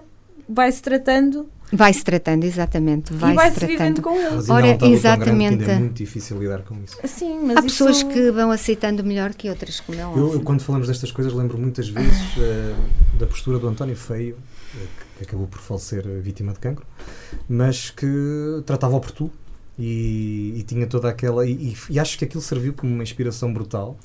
[0.49, 3.11] vai-se tratando Vai-se tratando, exatamente.
[3.13, 4.01] Vai-se vai tratando.
[4.01, 4.51] com ele.
[4.51, 5.69] Ora, exatamente.
[5.69, 6.97] é muito difícil lidar com isso.
[7.05, 7.69] Sim, mas Há isso...
[7.69, 11.33] pessoas que vão aceitando melhor que outras, como é eu, eu, quando falamos destas coisas,
[11.33, 12.75] lembro muitas vezes uh,
[13.17, 16.85] da postura do António Feio, uh, que acabou por falecer vítima de cancro,
[17.49, 18.07] mas que
[18.67, 19.31] tratava por tu
[19.77, 21.47] e, e, tinha toda aquela.
[21.47, 23.97] E, e, acho que aquilo serviu como uma inspiração brutal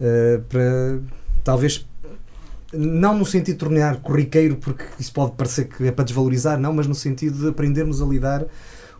[0.00, 0.98] uh, para
[1.44, 1.86] talvez
[2.72, 6.72] não no sentido de tornar corriqueiro, porque isso pode parecer que é para desvalorizar, não,
[6.72, 8.46] mas no sentido de aprendermos a lidar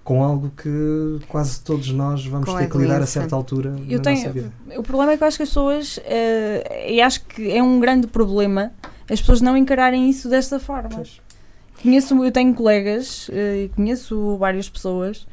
[0.04, 3.98] com algo que quase todos nós vamos com ter que lidar a certa altura eu
[3.98, 4.52] na tenho, nossa vida.
[4.76, 7.78] O problema é que eu acho que as pessoas, uh, e acho que é um
[7.78, 8.72] grande problema,
[9.08, 10.90] as pessoas não encararem isso desta forma.
[10.90, 11.20] Pois.
[11.82, 15.26] Conheço, eu tenho colegas uh, e conheço várias pessoas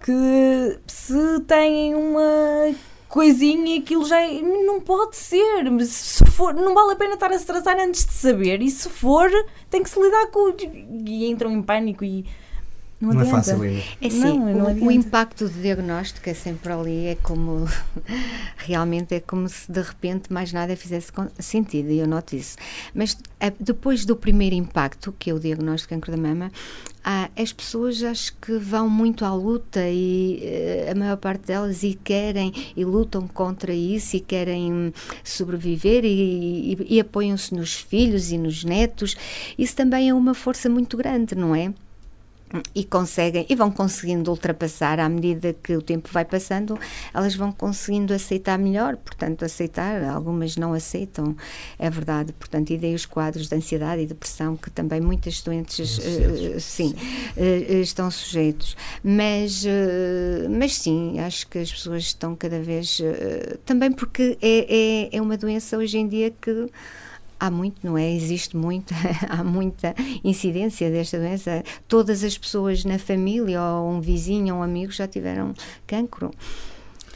[0.00, 2.74] que se têm uma
[3.10, 5.68] coisinha e aquilo já é, não pode ser.
[5.84, 8.62] Se for, não vale a pena estar a se tratar antes de saber.
[8.62, 9.28] E se for,
[9.68, 10.54] tem que se lidar com.
[11.04, 12.24] E entram em pânico e.
[13.00, 13.82] Não, não é fácil ainda.
[14.00, 17.66] É assim, não, não o, o, impacto do diagnóstico é sempre ali, é como
[18.58, 22.58] realmente é como se de repente mais nada fizesse sentido, e eu noto isso.
[22.94, 23.16] Mas
[23.58, 26.52] depois do primeiro impacto, que é o diagnóstico de cancro da mama,
[27.02, 31.82] ah, as pessoas acho que vão muito à luta e uh, a maior parte delas
[31.82, 34.92] e querem e lutam contra isso e querem
[35.24, 39.16] sobreviver e, e, e apoiam-se nos filhos e nos netos.
[39.56, 41.72] Isso também é uma força muito grande, não é?
[42.74, 46.78] E conseguem e vão conseguindo ultrapassar à medida que o tempo vai passando
[47.14, 51.36] elas vão conseguindo aceitar melhor portanto aceitar algumas não aceitam
[51.78, 52.32] é verdade.
[52.32, 56.94] Portanto e daí os quadros de ansiedade e depressão que também muitas doentes uh, sim,
[57.36, 58.76] uh, estão sujeitos.
[59.02, 63.00] Mas uh, mas sim acho que as pessoas estão cada vez
[63.64, 66.68] também porque é, é, é uma doença hoje em dia que
[67.40, 68.12] há muito, não é?
[68.12, 68.94] Existe muito,
[69.28, 71.64] há muita incidência desta doença.
[71.88, 75.54] Todas as pessoas na família, ou um vizinho, ou um amigo, já tiveram
[75.86, 76.30] cancro.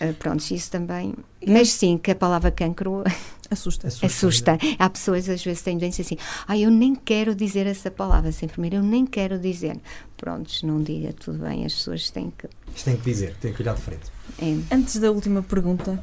[0.01, 1.15] Uh, pronto, isso também.
[1.47, 3.05] Mas sim, que a palavra cancro
[3.49, 3.87] assusta.
[3.87, 4.07] Assusta.
[4.07, 4.59] assusta.
[4.79, 6.17] Há pessoas às vezes têm doença assim,
[6.49, 9.79] ah, eu nem quero dizer essa palavra, sem enfermeira, eu nem quero dizer.
[10.17, 12.49] Prontos, não diga, tudo bem, as pessoas têm que.
[12.75, 14.11] Isto tem que dizer, tem que olhar de frente.
[14.41, 14.75] É.
[14.75, 16.03] Antes da última pergunta,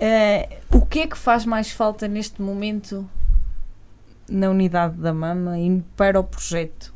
[0.00, 3.08] uh, o que é que faz mais falta neste momento
[4.28, 6.92] na unidade da mama e para o projeto?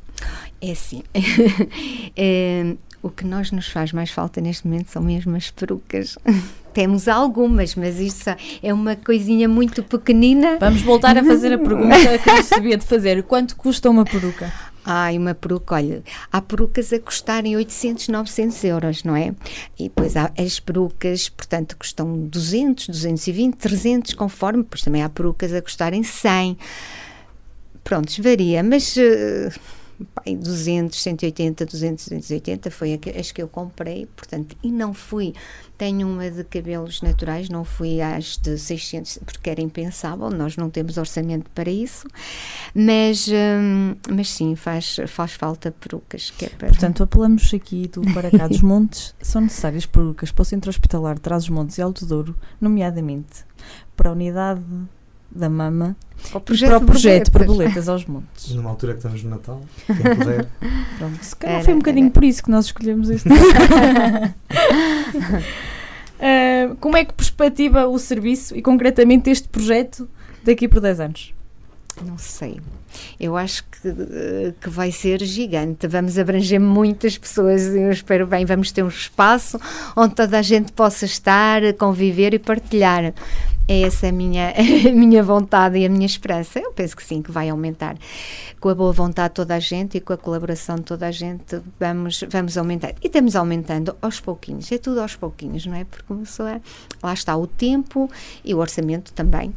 [0.61, 1.03] É assim.
[2.17, 6.17] é, o que nós nos faz mais falta neste momento são mesmo as perucas.
[6.73, 8.31] Temos algumas, mas isso
[8.63, 10.57] é uma coisinha muito pequenina.
[10.59, 13.23] Vamos voltar a fazer a pergunta que eu sabia de fazer.
[13.25, 14.51] Quanto custa uma peruca?
[14.85, 19.33] Ai, uma peruca, olha, há perucas a custarem 800, 900 euros, não é?
[19.79, 25.53] E depois há as perucas, portanto, custam 200, 220, 300, conforme, pois também há perucas
[25.53, 26.57] a custarem 100
[27.85, 29.61] pronto, varia, mas uh,
[30.27, 35.35] 200, 180, 200, 280 foi as que eu comprei, portanto, e não fui.
[35.77, 40.71] Tenho uma de cabelos naturais, não fui às de 600, porque era impensável, nós não
[40.71, 42.07] temos orçamento para isso,
[42.75, 46.31] mas, hum, mas sim, faz, faz falta perucas.
[46.31, 46.69] Que é para...
[46.69, 51.17] Portanto, apelamos aqui do para cá dos montes, são necessárias perucas para o Centro Hospitalar
[51.17, 53.45] de Trás-os-Montes e Alto Douro, nomeadamente
[53.97, 54.63] para a unidade
[55.35, 55.97] da mama
[56.31, 58.55] para o projeto, para o projeto Borboletas aos Montes.
[58.55, 60.47] Numa altura que estamos no Natal, quem puder.
[60.99, 62.15] Pronto, se calhar era, foi um bocadinho era.
[62.15, 63.29] por isso que nós escolhemos este.
[63.29, 63.33] uh,
[66.81, 70.09] como é que perspectiva o serviço e concretamente este projeto
[70.45, 71.35] daqui por 10 anos?
[72.01, 72.61] Não sei.
[73.21, 75.87] Eu acho que, que vai ser gigante.
[75.87, 77.67] Vamos abranger muitas pessoas.
[77.67, 78.45] Eu espero bem.
[78.47, 79.61] Vamos ter um espaço
[79.95, 83.13] onde toda a gente possa estar, conviver e partilhar.
[83.73, 86.59] É essa a minha, a minha vontade e a minha esperança.
[86.59, 87.97] Eu penso que sim, que vai aumentar.
[88.61, 91.11] Com a boa vontade de toda a gente e com a colaboração de toda a
[91.11, 92.91] gente, vamos, vamos aumentar.
[93.03, 94.71] E estamos aumentando aos pouquinhos.
[94.71, 95.85] É tudo aos pouquinhos, não é?
[95.85, 96.61] Porque começou a,
[97.03, 98.11] lá está o tempo
[98.45, 99.55] e o orçamento também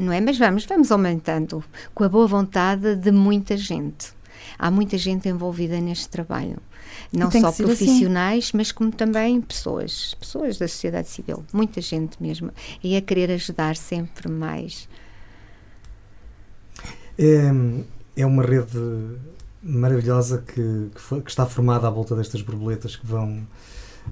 [0.00, 0.20] não é?
[0.20, 4.17] Mas vamos, vamos aumentando com a boa vontade de muita gente.
[4.58, 6.58] Há muita gente envolvida neste trabalho.
[7.12, 7.64] Não só assim.
[7.64, 8.56] profissionais, assim.
[8.56, 11.44] mas como também pessoas, pessoas da sociedade civil.
[11.52, 12.50] Muita gente mesmo.
[12.82, 14.88] E a querer ajudar sempre mais.
[17.18, 17.50] É,
[18.16, 18.78] é uma rede
[19.62, 23.46] maravilhosa que, que, foi, que, está formada à volta destas borboletas que vão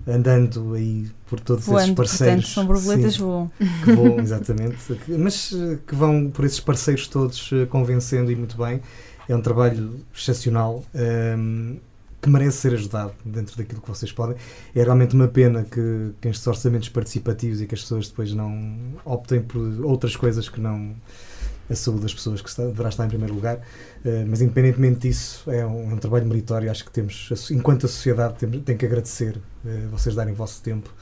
[0.07, 2.35] andando aí por todos Voando, esses parceiros.
[2.35, 3.51] Portanto, são borboletas Sim, voam.
[3.85, 4.77] Que voam, exatamente.
[5.19, 8.81] mas eh, que vão por esses parceiros todos eh, convencendo e muito bem.
[9.29, 10.85] É um trabalho excepcional.
[10.95, 11.81] Um, ehm,
[12.27, 14.37] que merece ser ajudado dentro daquilo que vocês podem.
[14.75, 18.79] É realmente uma pena que, que estes orçamentos participativos e que as pessoas depois não
[19.05, 20.97] optem por outras coisas que não
[21.71, 25.51] a saúde das pessoas que está, deverá estar em primeiro lugar, uh, mas independentemente disso
[25.51, 28.87] é um, é um, trabalho meritório, acho que temos, enquanto a sociedade tem, tem que
[28.87, 30.93] agradecer uh, vocês darem o vosso tempo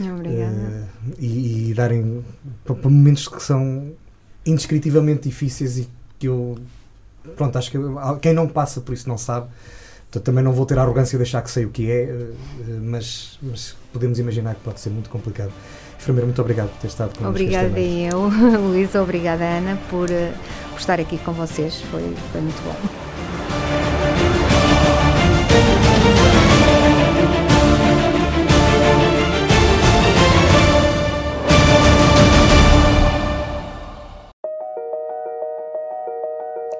[0.00, 0.88] Obrigada.
[1.06, 2.24] Uh, e, e, darem
[2.64, 3.92] para momentos que são
[4.46, 5.88] indescritivelmente difíceis e
[6.18, 6.58] que eu
[7.36, 7.78] pronto, acho que
[8.20, 9.48] quem não passa por isso não sabe
[10.10, 12.32] Portanto, também não vou ter a arrogância de achar que sei o que é,
[12.80, 15.52] mas, mas podemos imaginar que pode ser muito complicado.
[15.98, 17.28] Enfermeira, muito obrigado por ter estado connosco.
[17.28, 20.32] Obrigada eu, Luísa, obrigada Ana por, eh,
[20.70, 23.07] por estar aqui com vocês, foi, foi muito bom.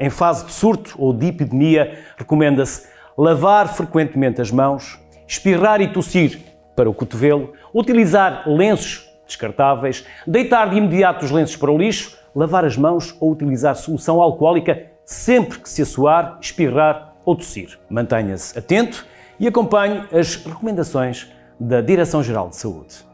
[0.01, 6.41] Em fase de surto ou de epidemia, recomenda-se lavar frequentemente as mãos, espirrar e tossir
[6.77, 12.65] para o cotovelo, utilizar lenços descartáveis, deitar de imediato os lenços para o lixo, lavar
[12.65, 17.79] as mãos ou utilizar solução alcoólica sempre que se assoar, espirrar ou tossir.
[17.91, 19.05] Mantenha-se atento
[19.41, 23.08] e acompanhe as recomendações da Direção-Geral de Saúde.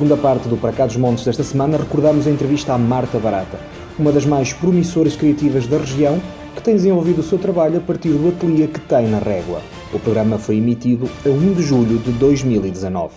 [0.00, 3.60] Segunda parte do Para Cá dos Montes desta semana, recordamos a entrevista à Marta Barata,
[3.98, 6.18] uma das mais promissoras criativas da região,
[6.56, 9.60] que tem desenvolvido o seu trabalho a partir do ateliê que tem na Régua.
[9.92, 13.12] O programa foi emitido a 1 de julho de 2019.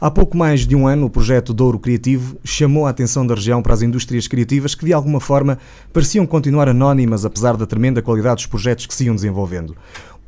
[0.00, 3.62] Há pouco mais de um ano, o projeto Douro Criativo chamou a atenção da região
[3.62, 5.58] para as indústrias criativas que, de alguma forma,
[5.92, 9.76] pareciam continuar anónimas apesar da tremenda qualidade dos projetos que se iam desenvolvendo.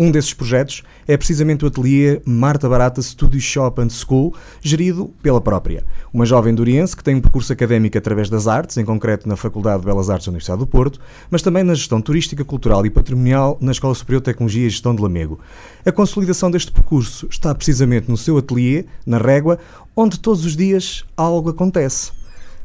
[0.00, 4.32] Um desses projetos é precisamente o ateliê Marta Barata Studio Shop and School,
[4.62, 5.84] gerido pela própria.
[6.14, 9.80] Uma jovem duriense que tem um percurso académico através das artes, em concreto na Faculdade
[9.80, 13.58] de Belas Artes da Universidade do Porto, mas também na gestão turística, cultural e patrimonial
[13.60, 15.40] na Escola Superior de Tecnologia e Gestão de Lamego.
[15.84, 19.58] A consolidação deste percurso está precisamente no seu ateliê, na Régua,
[19.96, 22.12] onde todos os dias algo acontece.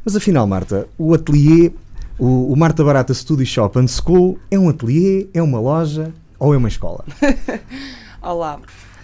[0.04, 1.72] Mas afinal, Marta, o ateliê,
[2.16, 6.12] o, o Marta Barata Studio Shop and School, é um ateliê, é uma loja,
[6.44, 7.02] ou é uma escola?
[8.20, 8.60] Olá,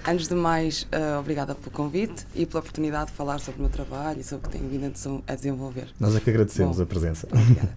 [0.07, 3.71] antes de mais, uh, obrigada pelo convite e pela oportunidade de falar sobre o meu
[3.71, 5.89] trabalho e sobre o que tenho vindo a desenvolver.
[5.99, 7.27] Nós é que agradecemos bom, a presença.
[7.33, 7.75] Obrigada.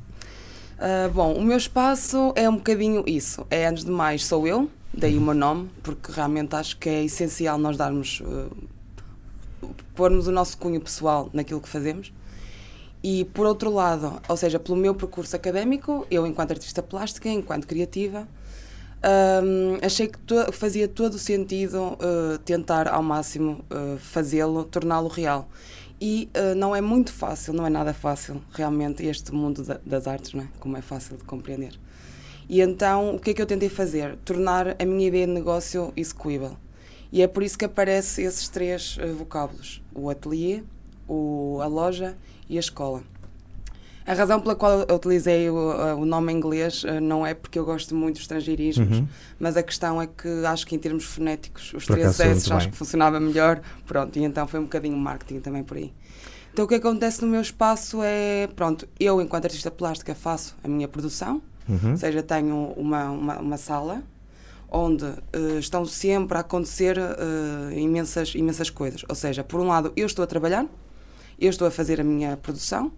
[0.78, 3.48] Uh, bom, o meu espaço é um bocadinho isso.
[3.50, 7.06] É, antes de mais, sou eu, daí o meu nome, porque realmente acho que é
[7.06, 8.20] essencial nós darmos.
[8.20, 8.52] Uh,
[9.96, 12.12] pormos o nosso cunho pessoal naquilo que fazemos.
[13.02, 17.66] E por outro lado, ou seja, pelo meu percurso académico, eu, enquanto artista plástica, enquanto
[17.66, 18.28] criativa,
[19.04, 25.10] um, achei que to fazia todo o sentido uh, tentar ao máximo uh, fazê-lo, torná-lo
[25.10, 25.50] real.
[26.00, 30.08] E uh, não é muito fácil, não é nada fácil, realmente, este mundo da, das
[30.08, 30.48] artes, não é?
[30.60, 31.78] como é fácil de compreender.
[32.50, 34.18] E então, o que é que eu tentei fazer?
[34.18, 36.58] Tornar a minha ideia de negócio execuível.
[37.12, 40.64] E é por isso que aparecem esses três vocábulos: o ateliê,
[41.08, 42.18] o, a loja
[42.50, 43.04] e a escola.
[44.06, 47.58] A razão pela qual eu utilizei o, o nome em inglês uh, não é porque
[47.58, 49.08] eu gosto muito de estrangeirismos, uhum.
[49.40, 52.76] mas a questão é que acho que em termos fonéticos os três S acho que
[52.76, 53.62] funcionava melhor.
[53.86, 55.94] Pronto, e então foi um bocadinho marketing também por aí.
[56.52, 60.68] Então o que acontece no meu espaço é, pronto, eu enquanto artista plástica faço a
[60.68, 61.92] minha produção, uhum.
[61.92, 64.04] ou seja, tenho uma, uma, uma sala
[64.70, 69.06] onde uh, estão sempre a acontecer uh, imensas, imensas coisas.
[69.08, 70.66] Ou seja, por um lado eu estou a trabalhar,
[71.40, 72.92] eu estou a fazer a minha produção,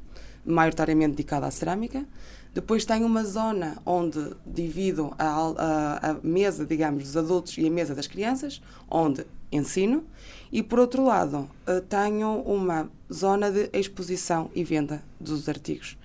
[0.45, 2.05] maioritariamente dedicada à cerâmica.
[2.53, 7.69] Depois tenho uma zona onde divido a, a, a, mesa, digamos, dos adultos e a
[7.69, 10.05] mesa das crianças, onde ensino.
[10.51, 15.97] E, por outro lado, eh, tenho uma zona de exposição e venda dos artigos.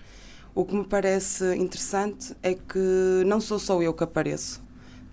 [0.52, 4.60] O que me parece interessante é que não sou só eu que apareço.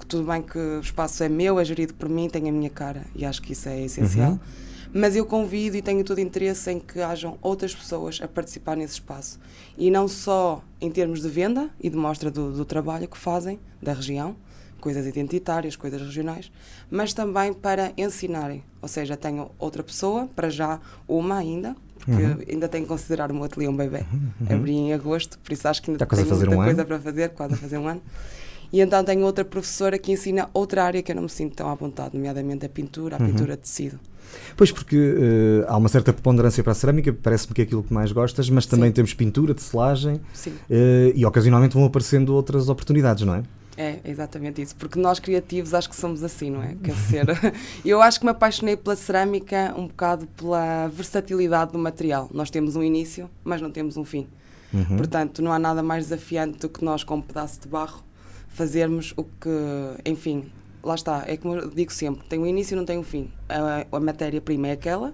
[0.08, 3.06] Tudo bem que o espaço é meu, é gerido por mim, tem a minha cara,
[3.16, 4.32] e acho que isso é essencial.
[4.32, 4.67] Uhum
[4.98, 8.96] mas eu convido e tenho todo interesse em que hajam outras pessoas a participar nesse
[8.96, 9.40] espaço.
[9.78, 13.60] E não só em termos de venda e de mostra do, do trabalho que fazem,
[13.82, 14.36] da região,
[14.82, 16.52] coisas identitárias, coisas regionais,
[16.90, 18.64] mas também para ensinarem.
[18.82, 22.38] Ou seja, tenho outra pessoa, para já uma ainda, porque uhum.
[22.50, 24.04] ainda tenho que considerar o meu ateliê um bebê.
[24.12, 24.56] Uhum.
[24.56, 26.88] Abri em agosto, por isso acho que ainda tenho muita um coisa ano.
[26.88, 28.02] para fazer, quase a fazer um ano.
[28.72, 31.70] E então tenho outra professora que ensina outra área que eu não me sinto tão
[31.70, 33.28] à vontade, nomeadamente a pintura, a uhum.
[33.28, 34.00] pintura de tecido.
[34.56, 37.94] Pois, porque uh, há uma certa preponderância para a cerâmica, parece-me que é aquilo que
[37.94, 38.94] mais gostas, mas também Sim.
[38.94, 40.20] temos pintura, tecelagem uh,
[41.16, 43.44] e ocasionalmente vão aparecendo outras oportunidades, não é?
[43.78, 44.76] É, exatamente isso.
[44.76, 46.76] Porque nós criativos acho que somos assim, não é?
[46.84, 47.26] Quer ser.
[47.86, 52.28] Eu acho que me apaixonei pela cerâmica um bocado pela versatilidade do material.
[52.34, 54.28] Nós temos um início, mas não temos um fim.
[54.74, 54.98] Uhum.
[54.98, 58.04] Portanto, não há nada mais desafiante do que nós, com um pedaço de barro,
[58.58, 59.50] fazermos o que,
[60.04, 60.52] enfim,
[60.84, 63.30] lá está, é como eu digo sempre, tem um início e não tem um fim.
[63.48, 65.14] A, a matéria-prima é aquela,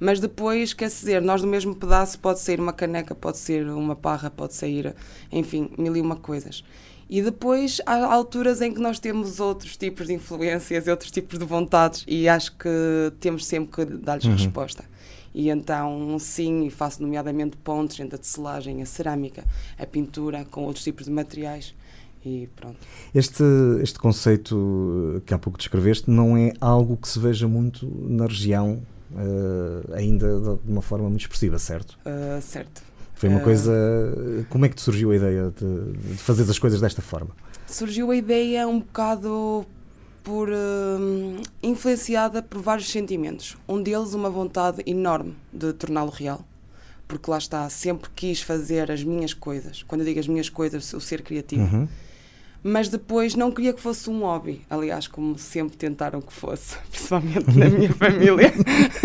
[0.00, 3.94] mas depois, quer dizer, nós do mesmo pedaço pode sair uma caneca, pode ser uma
[3.94, 4.94] parra, pode sair,
[5.30, 6.64] enfim, mil e uma coisas.
[7.10, 11.44] E depois há alturas em que nós temos outros tipos de influências, outros tipos de
[11.44, 14.32] vontades, e acho que temos sempre que dar-lhes uhum.
[14.32, 14.84] resposta.
[15.34, 19.44] E então, sim, faço nomeadamente pontos entre a tecelagem, a cerâmica,
[19.78, 21.74] a pintura, com outros tipos de materiais.
[22.24, 22.76] E pronto.
[23.14, 23.44] Este,
[23.82, 28.82] este conceito que há pouco descreveste não é algo que se veja muito na região,
[29.12, 31.98] uh, ainda de uma forma muito expressiva, certo?
[32.04, 32.82] Uh, certo.
[33.14, 33.72] Foi uma uh, coisa.
[34.48, 37.30] Como é que te surgiu a ideia de, de fazer as coisas desta forma?
[37.66, 39.66] Surgiu a ideia um bocado
[40.22, 40.48] por
[41.62, 43.56] influenciada por vários sentimentos.
[43.66, 46.44] Um deles, uma vontade enorme de torná-lo real
[47.06, 49.82] porque lá está, sempre quis fazer as minhas coisas.
[49.82, 51.62] Quando eu digo as minhas coisas, o ser criativo.
[51.62, 51.88] Uhum
[52.62, 54.62] mas depois não queria que fosse um hobby.
[54.68, 58.52] Aliás, como sempre tentaram que fosse, principalmente na minha família,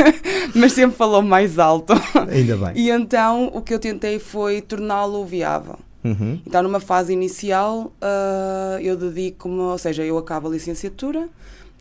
[0.55, 1.93] mas sempre falou mais alto.
[2.29, 2.71] Ainda bem.
[2.75, 5.77] E então o que eu tentei foi torná-lo viável.
[6.03, 6.41] Uhum.
[6.45, 11.29] Então, numa fase inicial, uh, eu dedico-me, ou seja, eu acabo a licenciatura,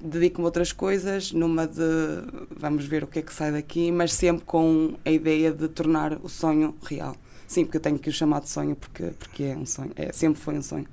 [0.01, 1.83] dedico-me a outras coisas, numa de
[2.57, 6.19] vamos ver o que é que sai daqui, mas sempre com a ideia de tornar
[6.23, 7.17] o sonho real.
[7.47, 10.13] Sim, porque eu tenho que o chamar de sonho porque, porque é um sonho, é,
[10.13, 10.87] sempre foi um sonho.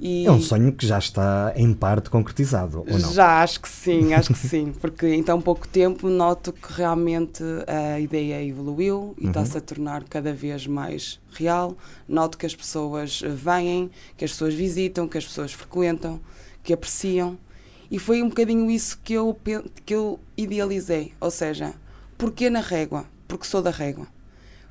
[0.00, 3.12] E é um sonho que já está em parte concretizado, ou não?
[3.12, 7.42] Já, acho que sim, acho que sim, porque em tão pouco tempo noto que realmente
[7.66, 9.30] a ideia evoluiu e uhum.
[9.30, 11.76] está-se a tornar cada vez mais real.
[12.06, 16.20] Noto que as pessoas vêm, que as pessoas visitam, que as pessoas frequentam,
[16.62, 17.36] que apreciam.
[17.90, 19.36] E foi um bocadinho isso que eu,
[19.84, 21.74] que eu idealizei, ou seja,
[22.16, 23.04] porquê na régua?
[23.26, 24.06] Porque sou da régua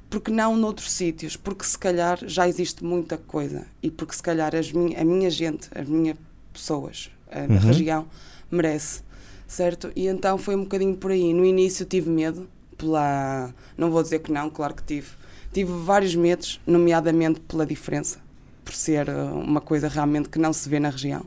[0.09, 4.55] porque não noutros sítios, porque se calhar já existe muita coisa e porque se calhar
[4.55, 6.17] as minha, a minha gente, as minhas
[6.53, 7.57] pessoas, a uhum.
[7.59, 8.07] região
[8.49, 9.01] merece,
[9.47, 9.91] certo?
[9.95, 11.33] E então foi um bocadinho por aí.
[11.33, 12.47] No início tive medo,
[12.77, 13.53] pela.
[13.77, 15.07] Não vou dizer que não, claro que tive.
[15.51, 18.19] Tive vários medos, nomeadamente pela diferença,
[18.63, 21.25] por ser uh, uma coisa realmente que não se vê na região.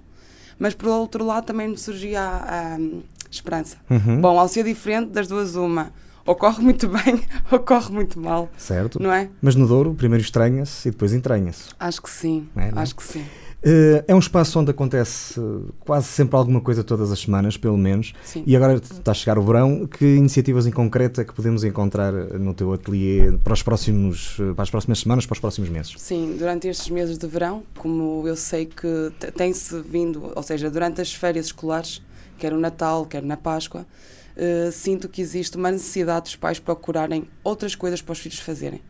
[0.59, 2.79] Mas por outro lado também me surgia a, a
[3.31, 3.79] esperança.
[3.89, 4.21] Uhum.
[4.21, 5.93] Bom, ao ser diferente, das duas, uma
[6.31, 7.21] ou corre muito bem
[7.51, 8.49] ou corre muito mal.
[8.57, 9.03] Certo.
[9.03, 9.29] Não é?
[9.43, 11.71] Mas no Douro, primeiro estranha-se e depois entranha-se.
[11.79, 12.49] Acho que sim.
[12.57, 13.25] É, Acho que sim.
[13.63, 15.39] Uh, é um espaço onde acontece
[15.81, 18.15] quase sempre alguma coisa todas as semanas, pelo menos.
[18.25, 18.45] Sim.
[18.47, 19.87] E agora está a chegar o verão.
[19.89, 24.63] Que iniciativas em concreto é que podemos encontrar no teu ateliê para, os próximos, para
[24.63, 25.95] as próximas semanas, para os próximos meses?
[25.99, 31.01] Sim, durante estes meses de verão, como eu sei que tem-se vindo, ou seja, durante
[31.01, 32.01] as férias escolares,
[32.39, 33.85] quer no Natal, quer na Páscoa,
[34.41, 38.81] uh, sinto que existe uma necessidade dos pais procurarem outras coisas para os filhos fazerem.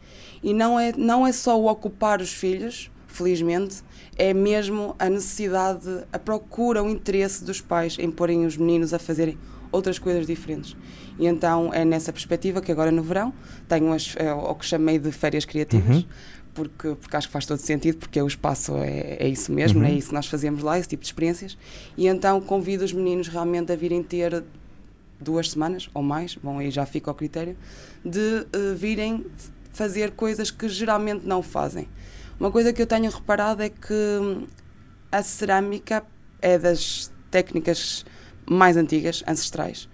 [0.42, 3.82] E não é, não é só o ocupar os filhos, felizmente,
[4.16, 8.98] é mesmo a necessidade, a procura, o interesse dos pais em porem os meninos a
[8.98, 9.36] fazerem
[9.72, 10.76] outras coisas diferentes.
[11.18, 13.32] E então é nessa perspectiva que agora no verão
[13.68, 15.96] tenho as, é, o que chamei de férias criativas.
[15.96, 16.04] Uhum.
[16.52, 19.86] Porque, porque acho que faz todo sentido, porque o espaço é, é isso mesmo, uhum.
[19.86, 21.56] é isso que nós fazemos lá, esse tipo de experiências.
[21.96, 24.42] E então convido os meninos realmente a virem ter
[25.20, 27.56] duas semanas ou mais, bom, aí já fica ao critério,
[28.04, 29.26] de uh, virem
[29.72, 31.88] fazer coisas que geralmente não fazem.
[32.38, 34.46] Uma coisa que eu tenho reparado é que hum,
[35.12, 36.02] a cerâmica
[36.40, 38.04] é das técnicas
[38.48, 39.88] mais antigas, ancestrais.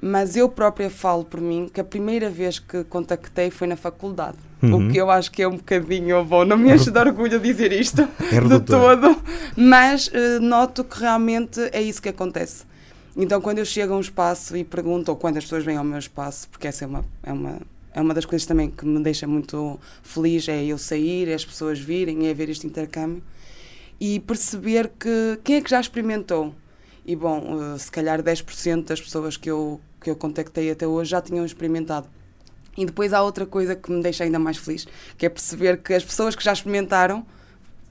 [0.00, 4.36] Mas eu própria falo por mim que a primeira vez que contactei foi na faculdade.
[4.62, 4.88] Uhum.
[4.88, 6.44] O que eu acho que é um bocadinho bom.
[6.44, 9.16] Não me enche de orgulho dizer isto é de todo,
[9.56, 12.66] mas uh, noto que realmente é isso que acontece.
[13.16, 15.84] Então, quando eu chego a um espaço e pergunto, ou quando as pessoas vêm ao
[15.84, 17.60] meu espaço, porque essa é uma, é uma,
[17.92, 21.44] é uma das coisas também que me deixa muito feliz, é eu sair, é as
[21.44, 23.22] pessoas virem, é ver este intercâmbio
[24.00, 26.54] e perceber que quem é que já experimentou.
[27.06, 31.10] E bom, eh, se calhar 10% das pessoas que eu, que eu contactei até hoje
[31.10, 32.08] já tinham experimentado.
[32.76, 34.86] E depois há outra coisa que me deixa ainda mais feliz,
[35.16, 37.24] que é perceber que as pessoas que já experimentaram,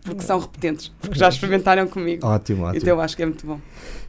[0.04, 2.28] porque são repetentes, porque já experimentaram comigo.
[2.28, 2.78] Ótimo, ótimo.
[2.78, 3.62] Então eu acho que é muito bom.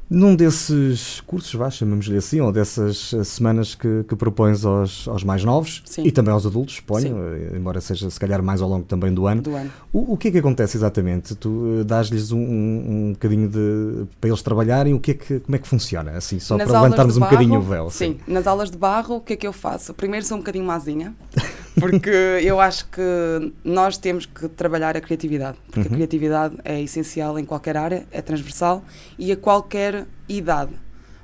[0.08, 5.24] Num desses cursos, vá, chamamos-lhe assim, ou dessas uh, semanas que, que propões aos, aos
[5.24, 6.04] mais novos Sim.
[6.04, 7.12] e também aos adultos, suponho, Sim.
[7.12, 9.40] uh, embora seja se calhar mais ao longo também do ano.
[9.40, 9.70] Do ano.
[9.92, 11.34] O, o que é que acontece exatamente?
[11.34, 14.06] Tu uh, dás-lhes um, um, um bocadinho de.
[14.20, 16.12] para eles trabalharem, o que é que, como é que funciona?
[16.12, 17.90] Assim, só Nas para levantarmos de um bocadinho o barro, véu.
[17.90, 19.94] Sim, nas aulas de barro, o que é que eu faço?
[19.94, 21.14] Primeiro sou um bocadinho mazinha,
[21.78, 23.00] porque eu acho que
[23.64, 28.22] nós temos que trabalhar a criatividade, porque a criatividade é essencial em qualquer área, é
[28.22, 28.84] transversal
[29.18, 30.72] e a qualquer idade.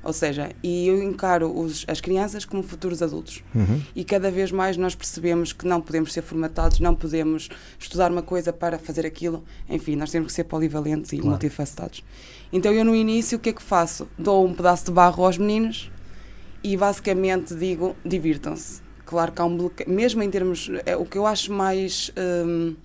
[0.03, 3.43] Ou seja, e eu encaro os, as crianças como futuros adultos.
[3.53, 3.79] Uhum.
[3.95, 8.23] E cada vez mais nós percebemos que não podemos ser formatados, não podemos estudar uma
[8.23, 9.43] coisa para fazer aquilo.
[9.69, 11.29] Enfim, nós temos que ser polivalentes e Claro.
[11.29, 12.03] multifacetados.
[12.51, 14.07] Então eu no início o que é que faço?
[14.17, 15.91] Dou um pedaço de barro aos meninos
[16.63, 18.81] e basicamente digo divirtam-se.
[19.11, 20.71] Claro que há um bloqueio, mesmo em termos.
[20.85, 22.13] É, o que eu acho mais.
[22.17, 22.77] hum,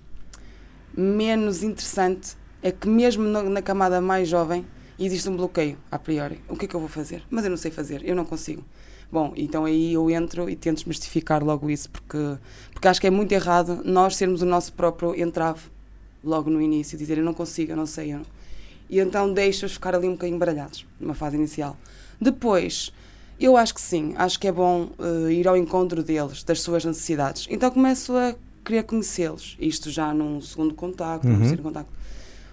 [0.93, 4.65] menos interessante é que mesmo na, na camada mais jovem
[4.99, 6.41] existe um bloqueio a priori.
[6.49, 7.23] O que é que eu vou fazer?
[7.29, 8.61] Mas eu não sei fazer, eu não consigo.
[9.09, 12.17] Bom, então aí eu entro e tento desmistificar logo isso, porque,
[12.73, 15.61] porque acho que é muito errado nós sermos o nosso próprio entrave
[16.21, 18.11] logo no início, dizer eu não consigo, eu não sei.
[18.11, 18.25] Eu não.
[18.89, 21.77] E então deixo-os ficar ali um bocadinho baralhados, numa fase inicial.
[22.19, 22.91] Depois,
[23.45, 26.83] eu acho que sim, acho que é bom eh, ir ao encontro deles, das suas
[26.85, 27.47] necessidades.
[27.49, 28.35] Então começo a
[28.65, 31.39] querer conhecê-los, isto já num segundo contacto, num Uhum.
[31.39, 31.91] terceiro contacto.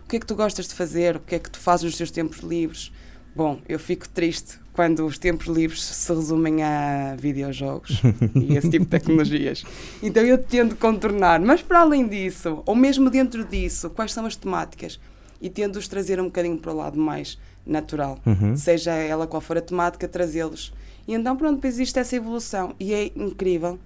[0.05, 1.17] O que é que tu gostas de fazer?
[1.17, 2.93] O que é que tu fazes nos teus tempos livres?
[3.35, 8.01] Bom, eu fico triste quando os tempos livres se resumem a videojogos
[8.37, 9.65] e esse tipo de tecnologias.
[10.03, 14.37] Então eu tento contornar, mas para além disso, ou mesmo dentro disso, quais são as
[14.37, 15.01] temáticas?
[15.41, 18.19] E tento-os trazer um bocadinho para o lado mais natural.
[18.27, 18.57] Uhum.
[18.57, 20.73] Seja ela qual for a temática, trazê-los.
[21.07, 22.75] E então, pronto, depois existe essa evolução.
[22.81, 23.79] E é incrível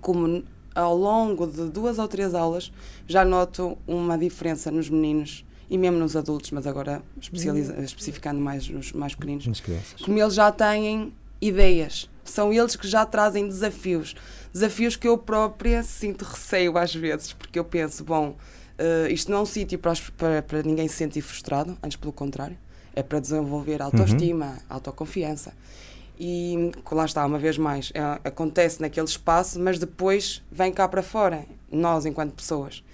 [0.00, 0.42] como
[0.74, 2.72] ao longo de duas ou três aulas
[3.06, 8.68] já noto uma diferença nos meninos e mesmo nos adultos, mas agora especializa- especificando mais
[8.68, 9.46] nos mais pequeninos
[10.04, 12.10] como eles já têm ideias.
[12.24, 14.14] São eles que já trazem desafios.
[14.52, 18.36] Desafios que eu própria sinto receio às vezes, porque eu penso, bom,
[18.78, 22.12] eh, isto não é um sítio para, para, para ninguém se sentir frustrado, antes pelo
[22.12, 22.56] contrário.
[22.94, 25.52] É para desenvolver autoestima, autoconfiança.
[26.18, 31.02] E lá está, uma vez mais, é- acontece naquele espaço, mas depois vem cá para
[31.02, 32.84] fora, nós enquanto pessoas.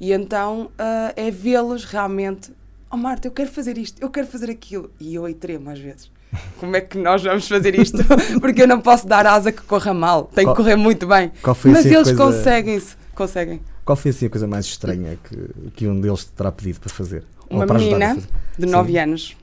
[0.00, 2.52] E então ah, é vê-los realmente,
[2.90, 4.90] oh Marta, eu quero fazer isto, eu quero fazer aquilo.
[5.00, 6.10] E eu aí tremo às vezes.
[6.60, 7.98] Como é que nós vamos fazer isto?
[8.40, 11.32] Porque eu não posso dar asa que corra mal, tem que correr muito bem.
[11.54, 13.60] Foi Mas assim, eles coisa- conseguem-se, conseguem.
[13.84, 16.90] Qual foi assim a coisa mais estranha que, que um deles te terá pedido para
[16.90, 17.24] fazer?
[17.50, 18.28] Uma menina fazer?
[18.58, 18.70] de Sim.
[18.72, 19.36] 9 anos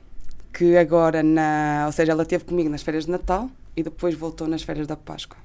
[0.55, 4.47] que agora na, ou seja, ela esteve comigo nas férias de Natal e depois voltou
[4.47, 5.37] nas férias da Páscoa.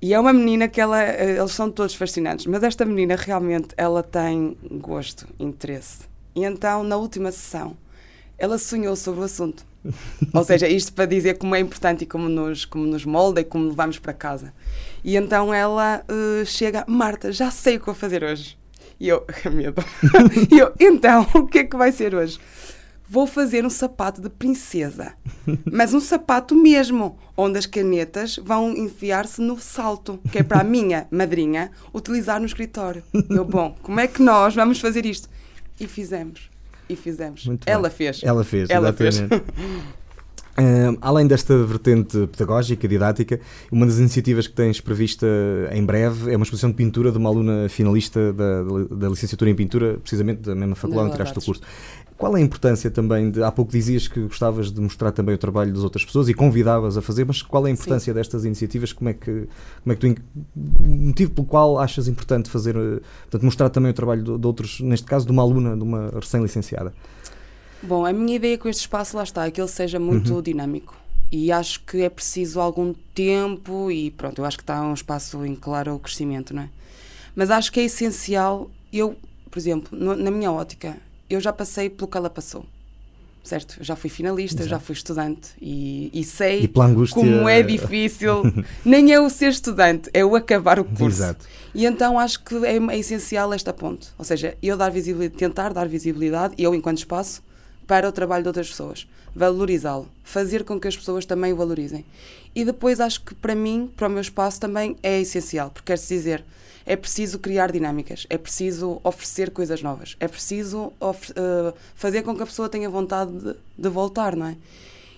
[0.00, 3.68] E é uma menina que ela, eh, eles são todos fascinantes, mas esta menina realmente
[3.76, 6.04] ela tem gosto, interesse.
[6.34, 7.76] E então na última sessão
[8.38, 9.64] ela sonhou sobre o assunto.
[10.32, 13.44] Ou seja, isto para dizer como é importante e como nos, como nos molda e
[13.44, 14.54] como levamos para casa.
[15.04, 18.56] E então ela eh, chega, Marta, já sei o que vou fazer hoje.
[18.98, 19.22] E eu,
[19.52, 19.84] medo.
[20.50, 22.38] e eu, então, o que é que vai ser hoje?
[23.14, 25.12] Vou fazer um sapato de princesa.
[25.70, 30.64] Mas um sapato mesmo, onde as canetas vão enfiar-se no salto, que é para a
[30.64, 33.04] minha madrinha utilizar no escritório.
[33.30, 35.28] Eu, bom, como é que nós vamos fazer isto?
[35.78, 36.50] E fizemos.
[36.88, 37.46] E fizemos.
[37.46, 37.96] Muito Ela bem.
[37.96, 38.20] fez.
[38.24, 39.14] Ela fez, Ela fez.
[39.20, 39.44] exatamente.
[40.56, 43.40] Ahm, além desta vertente pedagógica, didática,
[43.72, 45.26] uma das iniciativas que tens prevista
[45.72, 49.54] em breve é uma exposição de pintura de uma aluna finalista da, da- licenciatura em
[49.56, 51.60] pintura, precisamente da mesma faculdade onde tiraste o curso.
[52.16, 53.42] Qual é a importância também de.
[53.42, 56.96] Há pouco dizias que gostavas de mostrar também o trabalho das outras pessoas e convidavas
[56.96, 58.92] a fazer, mas qual é a importância destas iniciativas?
[58.92, 59.48] Como é que,
[59.82, 60.22] como é que tu.
[60.54, 62.76] motivo pelo qual achas importante fazer.
[62.76, 65.82] eh, Portanto, mostrar também o trabalho de, de outros, neste caso de uma aluna, de
[65.82, 66.94] uma recém-licenciada?
[67.82, 70.96] Bom, a minha ideia com este espaço, lá está, é que ele seja muito dinâmico.
[71.32, 75.44] E acho que é preciso algum tempo e pronto, eu acho que está um espaço
[75.44, 76.68] em claro crescimento, não é?
[77.34, 79.16] Mas acho que é essencial, eu,
[79.50, 80.96] por exemplo, no- na minha ótica,
[81.28, 82.64] eu já passei pelo que ela passou.
[83.42, 83.76] Certo?
[83.78, 88.42] Eu já fui finalista, já fui estudante e, e sei E angústia- como é difícil.
[88.82, 91.18] Nem é o ser estudante, é o acabar o curso.
[91.22, 91.44] Exato.
[91.74, 94.08] E então acho que é, é essencial esta ponte.
[94.16, 97.42] Ou seja, eu dar visibilidade, tentar dar visibilidade, eu enquanto espaço,
[97.86, 99.06] para o trabalho de outras pessoas.
[99.36, 100.08] Valorizá-lo.
[100.22, 102.02] Fazer com que as pessoas também o valorizem.
[102.54, 105.70] E depois acho que para mim, para o meu espaço, também é essencial.
[105.70, 106.42] Porque quer-se dizer,
[106.86, 112.42] é preciso criar dinâmicas, é preciso oferecer coisas novas, é preciso eh, fazer com que
[112.42, 114.56] a pessoa tenha vontade de, de voltar, não é?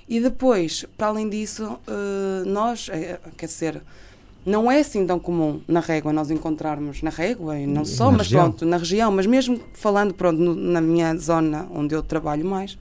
[0.09, 3.83] E depois, para além disso, eh, nós, eh, quer dizer,
[4.45, 8.19] não é assim tão comum na régua nós encontrarmos na régua e não só, na
[8.19, 8.43] mas região.
[8.51, 12.79] pronto, na região, mas mesmo falando pronto, no- na minha zona onde eu trabalho mais,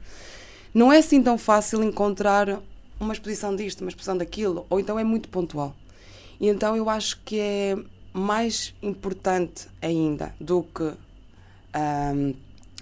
[0.71, 2.59] não é assim tão fácil encontrar
[2.99, 5.75] uma exposição disto, uma exposição daquilo, ou então é muito pontual.
[6.39, 7.75] E então eu acho que é
[8.15, 10.93] mais importante ainda do que
[11.73, 12.33] ahm,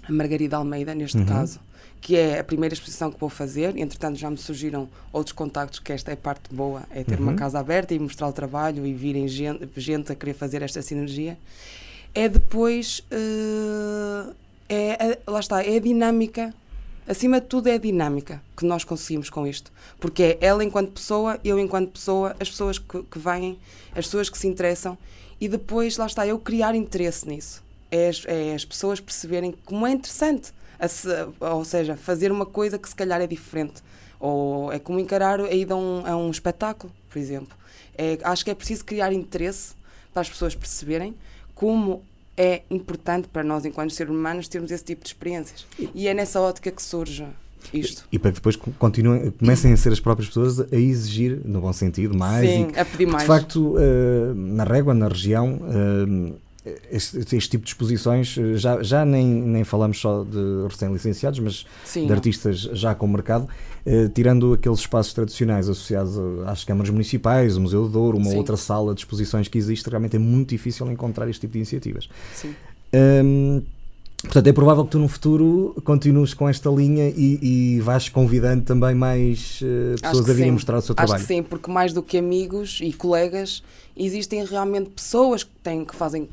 [0.08, 1.26] a Margarida Almeida, neste Uhum.
[1.26, 1.58] caso,
[2.00, 3.76] que é a primeira exposição que vou fazer.
[3.76, 7.32] Entretanto, já me surgiram outros contactos, que esta é a parte boa, é ter uma
[7.32, 7.36] Uhum.
[7.36, 11.36] casa aberta e mostrar o trabalho e virem gente, gente a querer fazer esta sinergia.
[12.14, 14.32] É depois, eh,
[14.68, 16.54] é, lá está, é a dinâmica,
[17.08, 19.72] acima de tudo é a dinâmica que nós conseguimos com isto.
[19.98, 23.58] Porque é ela enquanto pessoa, eu enquanto pessoa, as pessoas que, que vêm,
[23.92, 24.96] as pessoas que se interessam
[25.44, 27.62] e depois, lá está, eu criar interesse nisso.
[27.90, 30.52] É as, é as pessoas perceberem como é interessante.
[30.88, 31.08] Se-
[31.40, 33.82] ou seja, fazer uma coisa que se calhar é diferente.
[34.18, 37.56] Ou é como encarar a ida a um, a um espetáculo, por exemplo.
[37.96, 39.74] É, acho que é preciso criar interesse
[40.12, 41.14] para as pessoas perceberem
[41.54, 42.02] como
[42.36, 45.66] é importante para nós, enquanto seres humanos, termos esse tipo de experiências.
[45.94, 47.26] E é nessa ótica que surge
[47.72, 48.04] isto.
[48.10, 51.72] E para que depois continuem, comecem a ser as próprias pessoas a exigir, no bom
[51.72, 52.48] sentido, mais.
[52.48, 53.22] Sim, e a pedir mais.
[53.22, 56.32] De facto, eh, na régua, na região, eh,
[56.90, 61.66] este, este tipo de exposições, eh, já, já nem, nem falamos só de recém-licenciados, mas
[61.84, 63.46] Sim, de artistas já com mercado,
[63.84, 68.36] eh, tirando aqueles espaços tradicionais associados às câmaras municipais, o Museu do Douro, uma Sim.
[68.38, 72.08] outra sala de exposições que existe, realmente é muito difícil encontrar este tipo de iniciativas.
[72.34, 72.54] sim.
[72.96, 73.62] Hum,
[74.24, 78.64] portanto, é provável que tu no futuro continues com esta linha e, e vais convidando
[78.64, 81.20] também mais Acho pessoas a virem mostrar o seu Acho trabalho.
[81.20, 83.62] que sim, porque mais do que amigos e colegas,
[83.96, 86.28] existem realmente pessoas que, têm, que fazem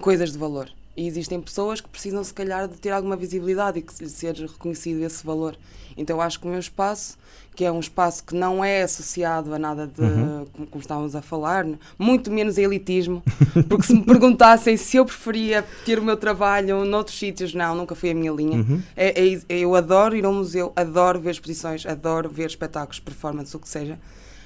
[0.00, 0.68] coisas de valor.
[0.96, 4.34] E existem pessoas que precisam, se calhar, de ter alguma visibilidade e que se- ser
[4.34, 5.56] reconhecido esse valor.
[5.96, 7.16] Então, acho que o meu espaço,
[7.56, 10.46] que é um espaço que não é associado a nada de, Uhum.
[10.52, 11.66] como, como estávamos a falar,
[11.98, 13.22] muito menos elitismo,
[13.70, 17.94] porque se me perguntassem se eu preferia ter o meu trabalho noutros sítios, não, nunca
[17.94, 18.58] foi a minha linha.
[18.58, 18.82] Uhum.
[18.94, 23.54] É- é- eu adoro ir a um museu, adoro ver exposições, adoro ver espetáculos, performance,
[23.56, 23.98] o que seja,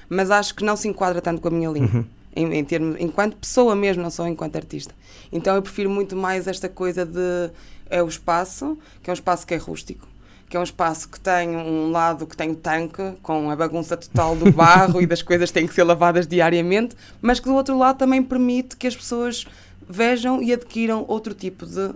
[0.09, 1.89] mas acho que não se enquadra tanto com a minha linha.
[1.93, 2.05] Uhum.
[2.37, 4.93] Em, em termos, enquanto pessoa mesmo, não só enquanto artista.
[5.31, 7.49] Então eu prefiro muito mais esta coisa de
[7.89, 10.07] é o espaço, que é um espaço que é rústico,
[10.49, 13.97] que é um espaço que tem um lado que tem o tanque, com a bagunça
[13.97, 17.55] total do barro e das coisas que têm que ser lavadas diariamente, mas que do
[17.55, 19.45] outro lado também permite que as pessoas
[19.89, 21.89] vejam e adquiram outro tipo de,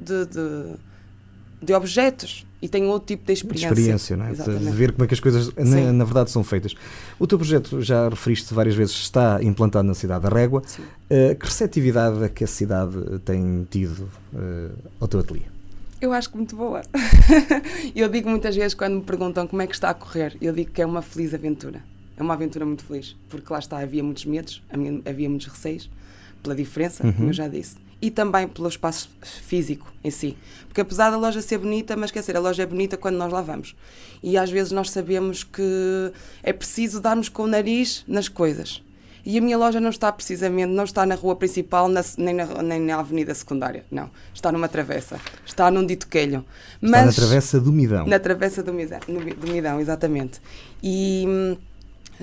[0.00, 0.74] de, de,
[1.62, 3.68] de objetos e tenham outro tipo de de experiência.
[3.68, 4.28] experiência, não é?
[4.28, 4.64] De, Exatamente.
[4.64, 6.74] de ver como é que as coisas na, na verdade são feitas.
[7.18, 10.62] O teu projeto, já referiste várias vezes, está implantado na cidade da Régua.
[10.64, 10.82] Sim.
[11.10, 15.42] Eh, que receptividade é que a cidade tem tido eh, ao teu ateliê?
[16.00, 16.80] Eu acho que muito boa.
[17.94, 20.70] eu digo muitas vezes quando me perguntam como é que está a correr, eu digo
[20.70, 21.82] que é uma feliz aventura.
[22.16, 24.62] É uma aventura muito feliz, porque lá está, havia muitos medos,
[25.04, 25.90] havia muitos receios,
[26.44, 27.26] pela diferença, como Uhum.
[27.28, 30.36] eu já disse, e também pelo espaço físico em si.
[30.68, 33.32] Porque apesar da loja ser bonita, mas quer dizer, a loja é bonita quando nós
[33.32, 33.74] lá vamos.
[34.22, 38.82] E às vezes nós sabemos que é preciso darmos com o nariz nas coisas.
[39.26, 42.62] E a minha loja não está precisamente, não está na rua principal na- nem, na,
[42.62, 44.10] nem na avenida secundária, não.
[44.34, 46.44] Está numa travessa, está num dito quelho.
[46.82, 48.06] Está na Travessa do Midão.
[48.06, 50.42] Na travessa do Midão, do Midão, exatamente.
[50.82, 51.56] E hum,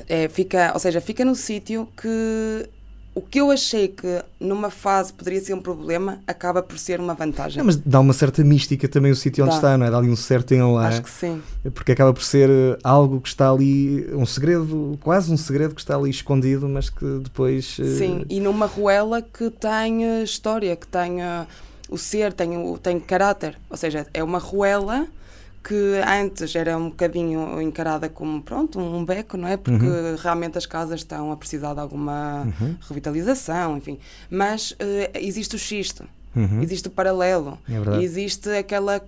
[0.07, 2.69] é, fica, ou seja, fica num sítio que
[3.14, 7.14] o que eu achei que numa fase poderia ser um problema acaba por ser uma
[7.14, 7.57] vantagem.
[7.57, 9.57] Não, mas dá uma certa mística também o sítio onde Dá.
[9.57, 9.91] está, não é?
[9.91, 10.88] Dá ali um certo enlá.
[10.88, 11.41] Acho que sim.
[11.74, 15.82] Porque acaba por ser eh, algo que está ali, um segredo, quase um segredo que
[15.82, 17.78] está ali escondido, mas que depois.
[17.82, 21.45] eh, Sim, e numa ruela que tem eh, história, que tem eh,
[21.89, 23.57] o ser, tem, tem caráter.
[23.70, 25.05] Ou seja, é uma ruela
[25.64, 29.57] que antes era um bocadinho encarada como, pronto, um beco, não é?
[29.57, 29.86] Porque
[30.22, 32.76] realmente as casas estão a precisar de alguma Uhum.
[32.89, 33.99] revitalização, enfim.
[34.30, 36.03] Mas eh, existe o xisto,
[36.36, 36.62] Uhum.
[36.64, 39.01] existe o paralelo, É existe aquela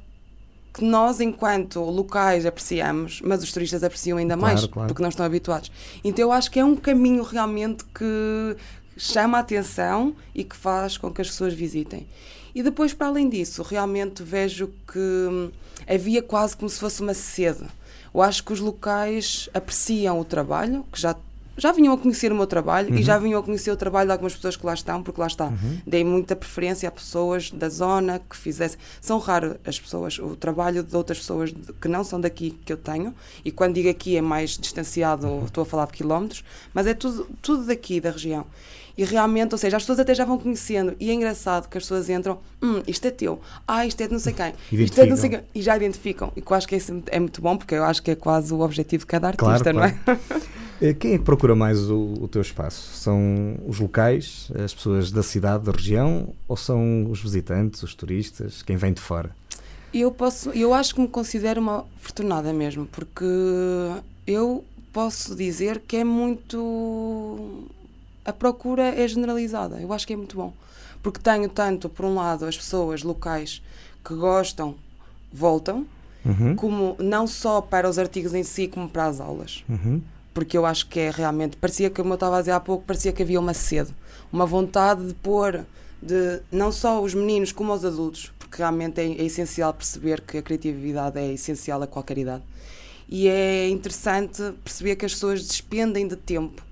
[0.74, 4.88] que nós, enquanto locais, apreciamos, mas os turistas apreciam ainda Claro, mais, claro.
[4.88, 5.72] porque não estão habituados.
[6.04, 8.56] Então eu acho que é um caminho realmente que
[8.98, 12.08] chama a atenção e que faz com que as pessoas visitem.
[12.56, 15.52] E depois, para além disso, realmente vejo que hum,
[15.88, 17.66] havia quase como se fosse uma sede.
[18.14, 21.16] Eu acho que os locais apreciam o trabalho, que já
[21.58, 24.12] já vinham a conhecer o meu trabalho e já vinham a conhecer o trabalho de
[24.12, 25.52] algumas pessoas que lá estão, porque lá está.
[25.86, 28.80] Dei muita preferência a pessoas da zona que fizessem.
[29.00, 32.78] São raras as pessoas, o trabalho de outras pessoas que não são daqui que eu
[32.78, 33.14] tenho,
[33.46, 36.44] e quando digo aqui é mais distanciado, estou a falar de quilómetros,
[36.74, 38.46] mas é tudo, tudo daqui da região.
[38.98, 40.96] E realmente, ou seja, as pessoas até já vão conhecendo.
[41.00, 44.14] E é engraçado que as pessoas entram, hum, isto é teu, ah, isto é de
[44.14, 46.32] não sei quem, isto é de não sei quem, e já identificam.
[46.36, 48.54] E que eu acho que é, é muito bom, porque eu acho que é quase
[48.54, 50.20] o objetivo de cada artista, claro, não claro.
[50.82, 50.94] é?
[50.94, 52.94] Quem é que procura mais o, o, teu espaço?
[52.98, 58.62] São os locais, as pessoas da cidade, da região, ou são os visitantes, os turistas,
[58.62, 59.34] quem vem de fora?
[59.94, 63.24] Eu posso, eu acho que me considero uma afortunada mesmo, porque
[64.28, 67.70] eu posso dizer que é muito
[68.26, 69.80] a procura é generalizada.
[69.80, 70.54] Eu acho que é muito bom.
[71.02, 73.62] Porque tenho tanto, por um lado, as pessoas locais
[74.04, 74.76] que gostam,
[75.32, 75.86] voltam,
[76.26, 76.56] uhum.
[76.56, 79.64] como não só para os artigos em si, como para as aulas.
[79.68, 80.02] Uhum.
[80.34, 81.58] Porque eu acho que é realmente.
[81.58, 83.94] Parecia que, como eu estava a dizer há pouco, parecia que havia uma sede,
[84.32, 85.66] uma vontade de pôr,
[86.02, 90.38] de não só os meninos como os adultos, porque realmente é, é essencial perceber que
[90.38, 92.44] a criatividade é essencial a qualquer idade.
[93.10, 96.64] E é interessante perceber que as pessoas despendem de tempo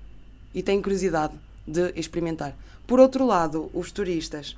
[0.54, 1.34] e têm curiosidade
[1.66, 2.56] de experimentar.
[2.86, 4.56] Por outro lado, os turistas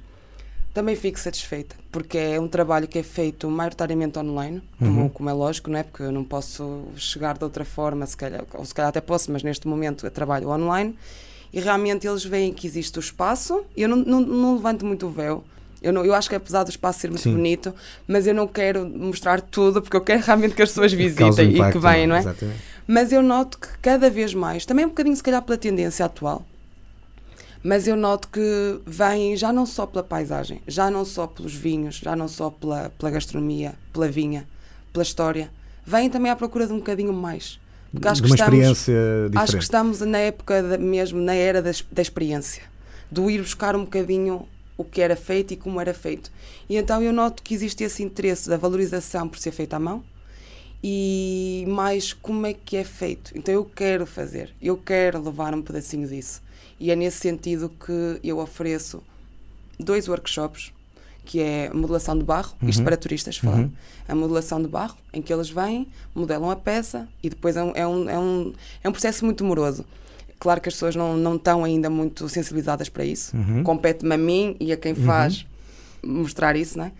[0.72, 5.08] também fico satisfeita, porque é um trabalho que é feito maioritariamente online, como, uhum.
[5.08, 5.84] como, é lógico, não é?
[5.84, 9.30] Porque eu não posso chegar de outra forma, se calhar, ou se calhar até posso,
[9.30, 10.96] mas neste momento eu trabalho online
[11.52, 13.64] e realmente eles veem que existe o espaço.
[13.76, 15.44] Eu não, não, não levanto muito o véu.
[15.80, 17.34] Eu, não, eu acho que apesar do espaço ser muito Sim.
[17.34, 17.72] bonito,
[18.08, 21.68] mas eu não quero mostrar tudo, porque eu quero realmente que as pessoas visitem impacto,
[21.68, 22.20] e que venham, não é?
[22.20, 22.73] Exatamente.
[22.86, 26.44] Mas eu noto que cada vez mais, também um bocadinho se calhar pela tendência atual,
[27.62, 31.96] mas eu noto que vêm já não só pela paisagem, já não só pelos vinhos,
[31.96, 34.46] já não só pela, pela gastronomia, pela vinha,
[34.92, 35.50] pela história,
[35.86, 37.58] vêm também à procura de um bocadinho mais.
[37.90, 39.42] Porque acho de uma que estamos, experiência diferente.
[39.42, 42.64] Acho que estamos na época de, mesmo, na era da, da experiência,
[43.10, 46.30] do ir buscar um bocadinho o que era feito e como era feito.
[46.68, 50.04] E então eu noto que existe esse interesse da valorização por ser feita à mão,
[50.86, 53.32] e mais como é que é feito.
[53.34, 56.42] Então eu quero fazer, eu quero levar um pedacinho disso.
[56.78, 59.02] E é nesse sentido que eu ofereço
[59.80, 60.74] dois workshops,
[61.24, 62.68] que é modelação de barro, uhum.
[62.68, 63.72] isto para turistas falar, uhum.
[64.06, 67.72] a modelação de barro, em que eles vêm, modelam a peça e depois é um,
[67.74, 69.86] é um, é um, é um processo muito moroso.
[70.38, 73.34] Claro que as pessoas não, não estão ainda muito sensibilizadas para isso.
[73.34, 73.62] Uhum.
[73.62, 75.46] Compete-me a mim e a quem faz
[76.02, 76.18] uhum.
[76.18, 76.92] mostrar isso, não é?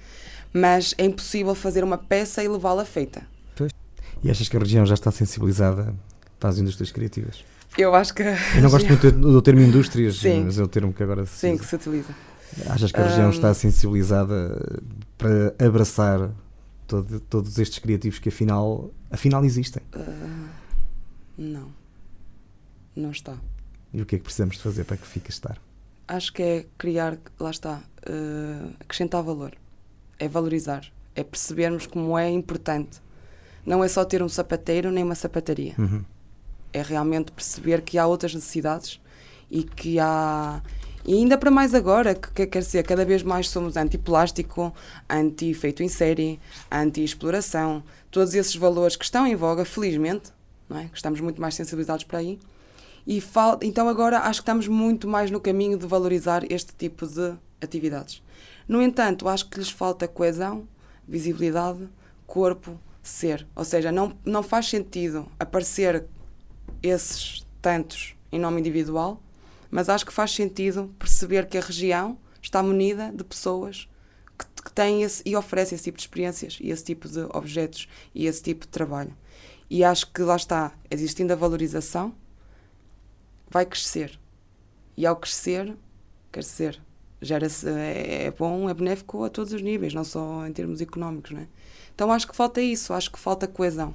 [0.54, 3.33] Mas é impossível fazer uma peça e levá-la feita.
[4.24, 5.94] E achas que a região já está sensibilizada
[6.40, 7.44] para as indústrias criativas?
[7.76, 8.22] Eu acho que.
[8.22, 10.44] Eu não gosto muito do termo indústrias, Sim.
[10.44, 12.14] mas é o termo que agora se Sim, que se utiliza.
[12.70, 13.30] Achas que a região um...
[13.30, 14.80] está sensibilizada
[15.18, 16.30] para abraçar
[16.86, 19.82] todo, todos estes criativos que afinal, afinal existem?
[19.94, 20.48] Uh,
[21.36, 21.68] não.
[22.96, 23.36] Não está.
[23.92, 25.58] E o que é que precisamos de fazer para que fique a estar?
[26.08, 29.52] Acho que é criar, lá está, uh, acrescentar valor.
[30.18, 30.90] É valorizar.
[31.14, 33.03] É percebermos como é importante.
[33.64, 35.74] Não é só ter um sapateiro nem uma sapataria.
[35.78, 36.04] Uhum
[36.74, 39.00] é realmente perceber que há outras necessidades
[39.48, 40.60] e que há.
[41.06, 44.74] E ainda para mais agora, que quer dizer, cada vez mais somos anti-plástico,
[45.08, 46.40] anti-feito em série,
[46.70, 50.32] anti-exploração, todos esses valores que estão em voga, felizmente,
[50.68, 50.86] não é?
[50.86, 52.40] que estamos muito mais sensibilizados para aí.
[53.06, 53.58] E fal...
[53.62, 58.22] Então agora acho que estamos muito mais no caminho de valorizar este tipo de atividades.
[58.66, 60.66] No entanto, acho que lhes falta coesão,
[61.06, 61.86] visibilidade,
[62.26, 63.46] corpo, ser.
[63.54, 66.04] Ou seja, não, não faz sentido aparecer
[66.82, 69.22] esses tantos em nome individual,
[69.70, 73.88] mas acho que faz sentido perceber que a região está munida de pessoas
[74.38, 77.88] que, que têm esse, e oferecem esse tipo de experiências e esse tipo de objetos
[78.14, 79.14] e esse tipo de trabalho.
[79.70, 82.14] E acho que lá está, existindo a valorização,
[83.48, 84.18] vai crescer.
[84.96, 85.76] E ao crescer,
[86.30, 86.44] quer
[87.20, 91.32] gera é, é bom, é benéfico a todos os níveis, não só em termos económicos.
[91.32, 91.46] Não é?
[91.94, 93.94] Então acho que falta isso, acho que falta coesão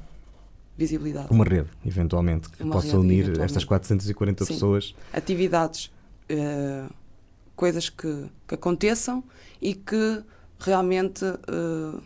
[0.80, 1.28] visibilidade.
[1.30, 4.54] Uma rede, eventualmente, que Uma possa rede, unir estas 440 Sim.
[4.54, 4.96] pessoas.
[5.12, 5.92] Atividades,
[6.32, 6.90] uh,
[7.54, 9.22] coisas que, que, aconteçam
[9.62, 10.24] e que
[10.58, 12.02] realmente uh,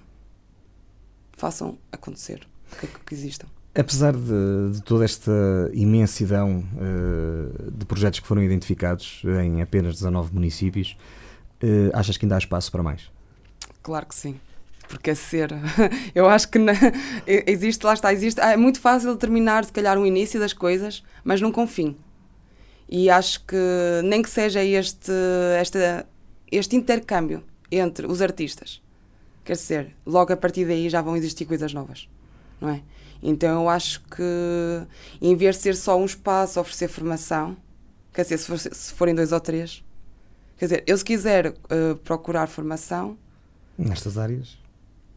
[1.34, 2.48] façam acontecer,
[2.80, 3.48] que, que existam.
[3.76, 5.32] Apesar de, de, toda esta
[5.74, 10.96] imensidão uh, de projetos que foram identificados em apenas 19 municípios,
[11.94, 13.10] achas que ainda há espaço para mais?
[13.82, 14.40] Claro que sim
[14.88, 15.50] porque é ser.
[16.14, 16.74] Eu acho que na,
[17.26, 18.40] existe, lá está, existe.
[18.40, 21.98] É muito fácil determinar, se calhar, o início das coisas, mas nunca um fim.
[22.88, 23.58] E acho que
[24.04, 25.12] nem que seja este,
[25.60, 26.06] esta,
[26.52, 28.82] este intercâmbio entre os artistas,
[29.44, 32.08] quer dizer, logo a partir daí já vão existir coisas novas,
[32.62, 32.82] não é?
[33.24, 34.88] Então eu acho que
[35.22, 37.58] em vez de ser só um espaço oferecer formação,
[38.14, 39.84] quer dizer, se, for, se forem dois ou três,
[40.58, 43.18] quer dizer, eu se quiser uh, procurar formação
[43.78, 44.62] nestas áreas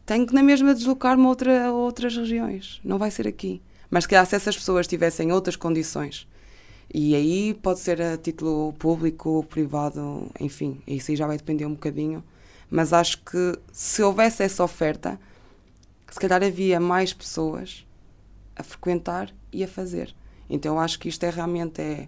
[0.07, 2.79] tenho que na mesma deslocar-me a, outra, a outras regiões.
[2.83, 3.61] Não vai ser aqui.
[3.91, 6.27] Mas se calhar se essas pessoas tivessem outras condições
[6.93, 11.73] E aí pode ser a título público, privado, enfim, isso aí já vai depender um
[11.73, 12.23] bocadinho.
[12.71, 15.19] Mas acho que se houvesse essa oferta,
[16.09, 17.85] se calhar havia mais pessoas
[18.57, 20.13] a frequentar e a fazer.
[20.49, 22.07] Então eu acho que isto é realmente é,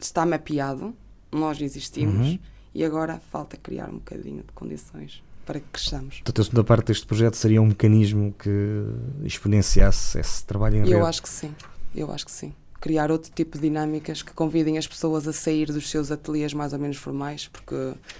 [0.00, 0.94] está mapeado,
[1.32, 2.38] nós existimos Uhum.
[2.74, 6.16] e agora falta criar um bocadinho de condições para que cresçamos.
[6.16, 8.84] Portanto, a segunda parte deste projeto seria um mecanismo que
[9.24, 11.08] exponenciasse esse trabalho em eu rede.
[11.08, 11.54] acho que sim,
[11.94, 12.52] eu acho que sim.
[12.80, 16.72] Criar outro tipo de dinâmicas que convidem as pessoas a sair dos seus ateliês mais
[16.72, 17.74] ou menos formais, porque,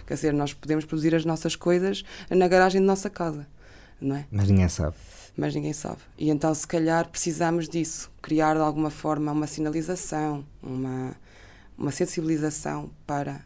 [0.07, 3.47] quer dizer, nós podemos produzir as nossas coisas na garagem da nossa casa,
[4.01, 4.27] não é?
[4.31, 4.97] Mas ninguém sabe.
[5.39, 5.99] Mas ninguém sabe.
[6.18, 11.14] E então, se calhar, precisamos disso, criar de alguma forma uma sinalização, uma,
[11.78, 13.43] uma sensibilização para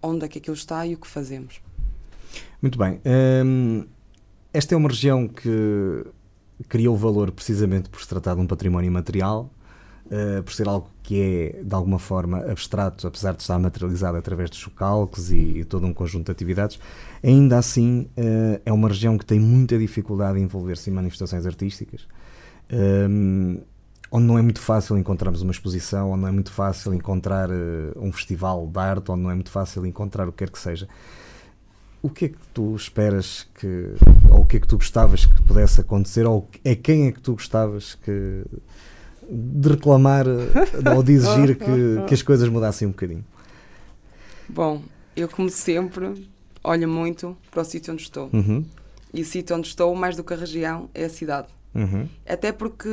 [0.00, 1.60] onde é que aquilo está e o que fazemos.
[2.62, 3.00] Muito bem.
[3.44, 3.84] Hum,
[4.52, 6.06] esta é uma região que
[6.68, 9.50] criou valor precisamente por se tratar de um património material,
[10.06, 14.50] uh, por ser algo que é de alguma forma abstrato, apesar de estar materializado através
[14.50, 16.78] dos chocalcos e, e todo um conjunto de atividades.
[17.24, 22.06] Ainda assim, uh, é uma região que tem muita dificuldade em envolver-se em manifestações artísticas.
[22.70, 23.62] Hum,
[24.10, 27.54] onde não é muito fácil encontrarmos uma exposição, onde não é muito fácil encontrar uh,
[27.96, 30.86] um festival de arte, onde não é muito fácil encontrar o que quer que seja.
[32.02, 33.94] O que é que tu esperas que,
[34.30, 37.22] ou o que é que tu gostavas que pudesse acontecer, ou a quem é que
[37.22, 38.44] tu gostavas que,
[39.30, 40.26] de reclamar
[40.94, 43.24] ou de exigir que, que as coisas mudassem um bocadinho?
[44.46, 44.82] Bom,
[45.16, 46.28] eu como sempre
[46.64, 48.30] olho muito para o sítio onde estou.
[48.32, 48.64] Uhum,
[49.12, 51.48] E o sítio onde estou, mais do que a região, é a cidade.
[51.74, 52.08] uhum.
[52.26, 52.88] Até porque,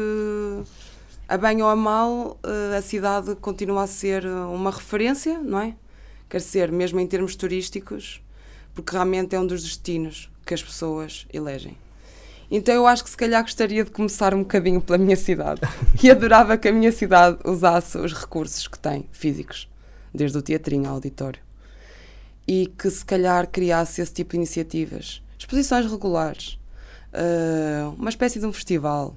[1.28, 5.76] a bem ou a mal, eh, a cidade continua a ser uma referência, não é?
[6.30, 8.22] Quer dizer, mesmo em termos turísticos,
[8.74, 11.76] porque realmente é um dos destinos que as pessoas elegem.
[12.50, 15.62] Então eu acho que se calhar gostaria de começar um bocadinho pela minha cidade.
[16.04, 19.70] E adorava que a minha cidade usasse os recursos que tem, físicos,
[20.14, 21.40] desde o teatrinho ao auditório.
[22.54, 25.22] E que se calhar criasse esse tipo de iniciativas.
[25.40, 26.60] Exposições regulares,
[27.14, 29.16] eh, uma espécie de um festival,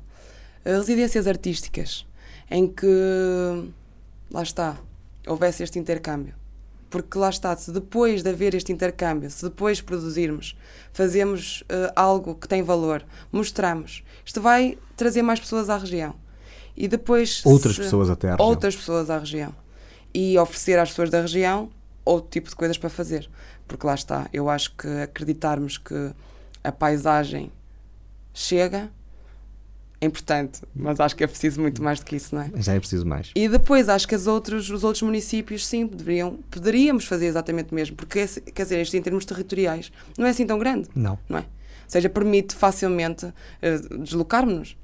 [0.65, 2.07] eh, residências artísticas,
[2.51, 2.87] em que,
[4.31, 4.77] lá está,
[5.27, 6.35] houvesse este intercâmbio.
[6.91, 10.57] Porque lá está, se depois de haver este intercâmbio, se depois produzirmos,
[10.93, 16.15] fazemos eh, algo que tem valor, mostramos, isto vai trazer mais pessoas à região.
[16.77, 17.43] E depois.
[17.45, 18.49] Outras se- pessoas até à região.
[18.49, 19.53] Outras pessoas à região.
[20.13, 21.69] E oferecer às pessoas da região
[22.05, 23.29] outro tipo de coisas para fazer.
[23.67, 26.13] Porque lá está, eu acho que acreditarmos que
[26.63, 27.51] a paisagem
[28.33, 28.91] chega
[30.01, 32.51] é importante, mas acho que é preciso muito mais do que isso, não é?
[32.57, 33.31] Já é preciso mais.
[33.35, 37.75] E depois acho que as outros, os outros municípios, sim, deveriam, poderíamos fazer exatamente o
[37.75, 41.19] mesmo, porque, quer dizer, isto em termos territoriais não é assim tão grande, Não.
[41.29, 41.43] não é?
[41.43, 41.47] Ou
[41.91, 43.33] seja, permite facilmente
[43.63, 44.77] eh, deslocarmos-nos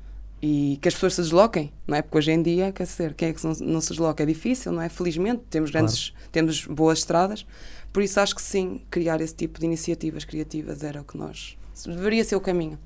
[0.42, 2.02] e que as pessoas se desloquem, não é?
[2.02, 4.22] Porque hoje em dia, quer dizer, quem é que não, não se desloca?
[4.22, 4.88] É difícil, não é?
[4.88, 7.46] Felizmente, temos grandes, temos boas estradas,
[7.92, 11.56] por isso acho que sim, criar esse tipo de iniciativas criativas era o que nós,
[11.86, 12.78] deveria ser o caminho.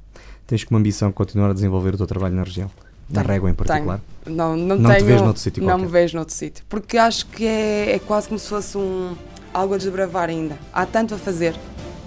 [0.46, 2.70] Tens como ambição continuar a desenvolver o teu trabalho na região?
[3.08, 4.00] Na Tenho, Régua em particular?
[4.26, 5.84] Não, não, Não te tenho, vês noutro sítio Não qualquer?
[5.84, 6.64] me vejo noutro sítio.
[6.68, 9.14] Porque acho que é, é quase como se fosse um,
[9.52, 10.58] algo a desbravar ainda.
[10.72, 11.54] Há tanto a fazer,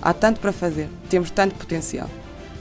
[0.02, 2.10] há tanto para fazer, temos tanto potencial.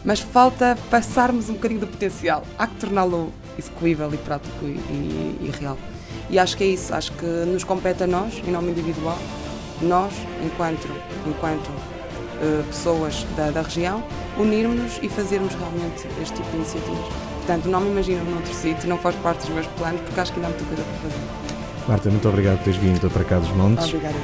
[0.06, 2.44] Mas falta passarmos um bocadinho do potencial.
[2.58, 5.76] Há que torná-lo execuível e prático e, e- e real.
[6.30, 6.94] E acho que é isso.
[6.94, 9.18] Acho que nos compete a nós, em nome individual,
[9.82, 10.12] nós,
[10.44, 10.88] enquanto,
[11.26, 11.68] enquanto
[12.40, 14.02] eh, pessoas da, da região,
[14.38, 17.04] unirmos-nos e fazermos realmente este tipo de iniciativas.
[17.38, 20.38] Portanto, não me imagino noutro sítio, não faz parte dos meus planos, porque acho que
[20.38, 21.88] ainda há muita coisa para fazer.
[21.88, 23.86] Marta, muito obrigado por teres vindo para cá dos Montes.
[23.86, 24.14] Obrigada.